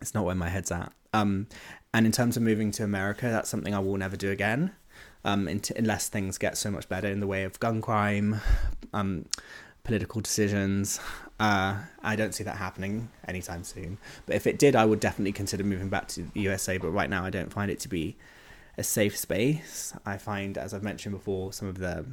it's 0.00 0.14
not 0.14 0.24
where 0.24 0.34
my 0.34 0.48
head's 0.48 0.70
at. 0.70 0.92
Um, 1.14 1.46
and 1.94 2.04
in 2.04 2.12
terms 2.12 2.36
of 2.36 2.42
moving 2.42 2.70
to 2.72 2.84
America, 2.84 3.28
that's 3.30 3.48
something 3.48 3.74
I 3.74 3.78
will 3.78 3.96
never 3.96 4.16
do 4.16 4.30
again, 4.30 4.72
um, 5.24 5.48
unless 5.76 6.08
things 6.08 6.36
get 6.36 6.58
so 6.58 6.70
much 6.70 6.88
better 6.88 7.08
in 7.08 7.20
the 7.20 7.26
way 7.26 7.44
of 7.44 7.58
gun 7.60 7.80
crime, 7.80 8.40
um, 8.92 9.24
political 9.84 10.20
decisions. 10.20 11.00
Uh, 11.40 11.78
I 12.02 12.14
don't 12.14 12.34
see 12.34 12.44
that 12.44 12.56
happening 12.56 13.08
anytime 13.26 13.64
soon. 13.64 13.96
But 14.26 14.36
if 14.36 14.46
it 14.46 14.58
did, 14.58 14.76
I 14.76 14.84
would 14.84 15.00
definitely 15.00 15.32
consider 15.32 15.64
moving 15.64 15.88
back 15.88 16.08
to 16.08 16.22
the 16.22 16.40
USA. 16.40 16.76
But 16.76 16.90
right 16.90 17.08
now, 17.08 17.24
I 17.24 17.30
don't 17.30 17.52
find 17.52 17.70
it 17.70 17.80
to 17.80 17.88
be 17.88 18.16
a 18.78 18.84
safe 18.84 19.16
space. 19.16 19.92
I 20.06 20.16
find, 20.16 20.56
as 20.56 20.72
I've 20.72 20.84
mentioned 20.84 21.14
before, 21.14 21.52
some 21.52 21.68
of 21.68 21.78
the 21.78 22.06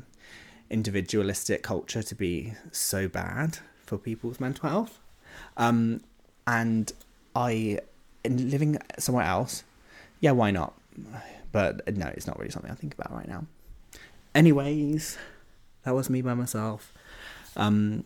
individualistic 0.69 1.61
culture 1.61 2.01
to 2.01 2.15
be 2.15 2.53
so 2.71 3.07
bad 3.07 3.59
for 3.85 3.97
people's 3.97 4.39
mental 4.39 4.67
health. 4.67 4.99
Um, 5.57 6.01
and 6.47 6.91
I, 7.35 7.79
in 8.23 8.49
living 8.49 8.79
somewhere 8.97 9.25
else, 9.25 9.63
yeah, 10.19 10.31
why 10.31 10.49
not? 10.51 10.73
But 11.51 11.95
no, 11.95 12.07
it's 12.07 12.25
not 12.25 12.39
really 12.39 12.51
something 12.51 12.71
I 12.71 12.75
think 12.75 12.95
about 12.95 13.13
right 13.13 13.27
now. 13.27 13.45
Anyways, 14.33 15.17
that 15.83 15.93
was 15.93 16.09
me 16.09 16.21
by 16.21 16.33
myself. 16.33 16.91
Um, 17.55 18.05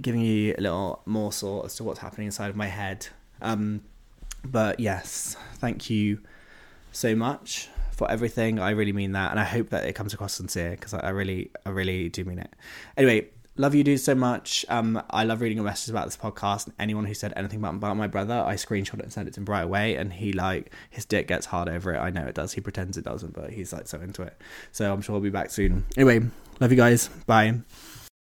giving 0.00 0.20
you 0.20 0.54
a 0.56 0.60
little 0.60 1.02
morsel 1.04 1.64
as 1.64 1.74
to 1.76 1.84
what's 1.84 1.98
happening 1.98 2.26
inside 2.26 2.48
of 2.48 2.56
my 2.56 2.68
head. 2.68 3.08
Um, 3.42 3.82
but 4.44 4.78
yes, 4.78 5.36
thank 5.56 5.90
you 5.90 6.20
so 6.92 7.16
much 7.16 7.68
for 7.98 8.08
everything. 8.08 8.60
I 8.60 8.70
really 8.70 8.92
mean 8.92 9.12
that, 9.12 9.32
and 9.32 9.40
I 9.40 9.44
hope 9.44 9.70
that 9.70 9.84
it 9.84 9.94
comes 9.94 10.14
across 10.14 10.32
sincere 10.32 10.70
because 10.70 10.94
I, 10.94 11.00
I 11.00 11.08
really, 11.10 11.50
I 11.66 11.70
really 11.70 12.08
do 12.08 12.24
mean 12.24 12.38
it. 12.38 12.54
Anyway, 12.96 13.26
love 13.56 13.74
you 13.74 13.82
dudes 13.82 14.04
so 14.04 14.14
much. 14.14 14.64
Um, 14.68 15.02
I 15.10 15.24
love 15.24 15.40
reading 15.40 15.58
your 15.58 15.64
messages 15.64 15.90
about 15.90 16.06
this 16.06 16.16
podcast. 16.16 16.70
Anyone 16.78 17.06
who 17.06 17.12
said 17.12 17.32
anything 17.34 17.58
about, 17.58 17.74
about 17.74 17.96
my 17.96 18.06
brother, 18.06 18.34
I 18.46 18.54
screenshot 18.54 18.94
it 18.94 19.02
and 19.02 19.12
send 19.12 19.26
it 19.26 19.34
to 19.34 19.40
him 19.40 19.46
right 19.46 19.64
away. 19.64 19.96
And 19.96 20.12
he 20.12 20.32
like 20.32 20.72
his 20.90 21.04
dick 21.04 21.26
gets 21.26 21.46
hard 21.46 21.68
over 21.68 21.92
it. 21.92 21.98
I 21.98 22.10
know 22.10 22.24
it 22.24 22.36
does. 22.36 22.52
He 22.52 22.60
pretends 22.60 22.96
it 22.96 23.04
doesn't, 23.04 23.34
but 23.34 23.50
he's 23.50 23.72
like 23.72 23.88
so 23.88 24.00
into 24.00 24.22
it. 24.22 24.40
So 24.70 24.92
I'm 24.92 25.02
sure 25.02 25.14
we'll 25.14 25.22
be 25.22 25.30
back 25.30 25.50
soon. 25.50 25.84
Anyway, 25.96 26.20
love 26.60 26.70
you 26.70 26.76
guys. 26.76 27.08
Bye. 27.26 27.60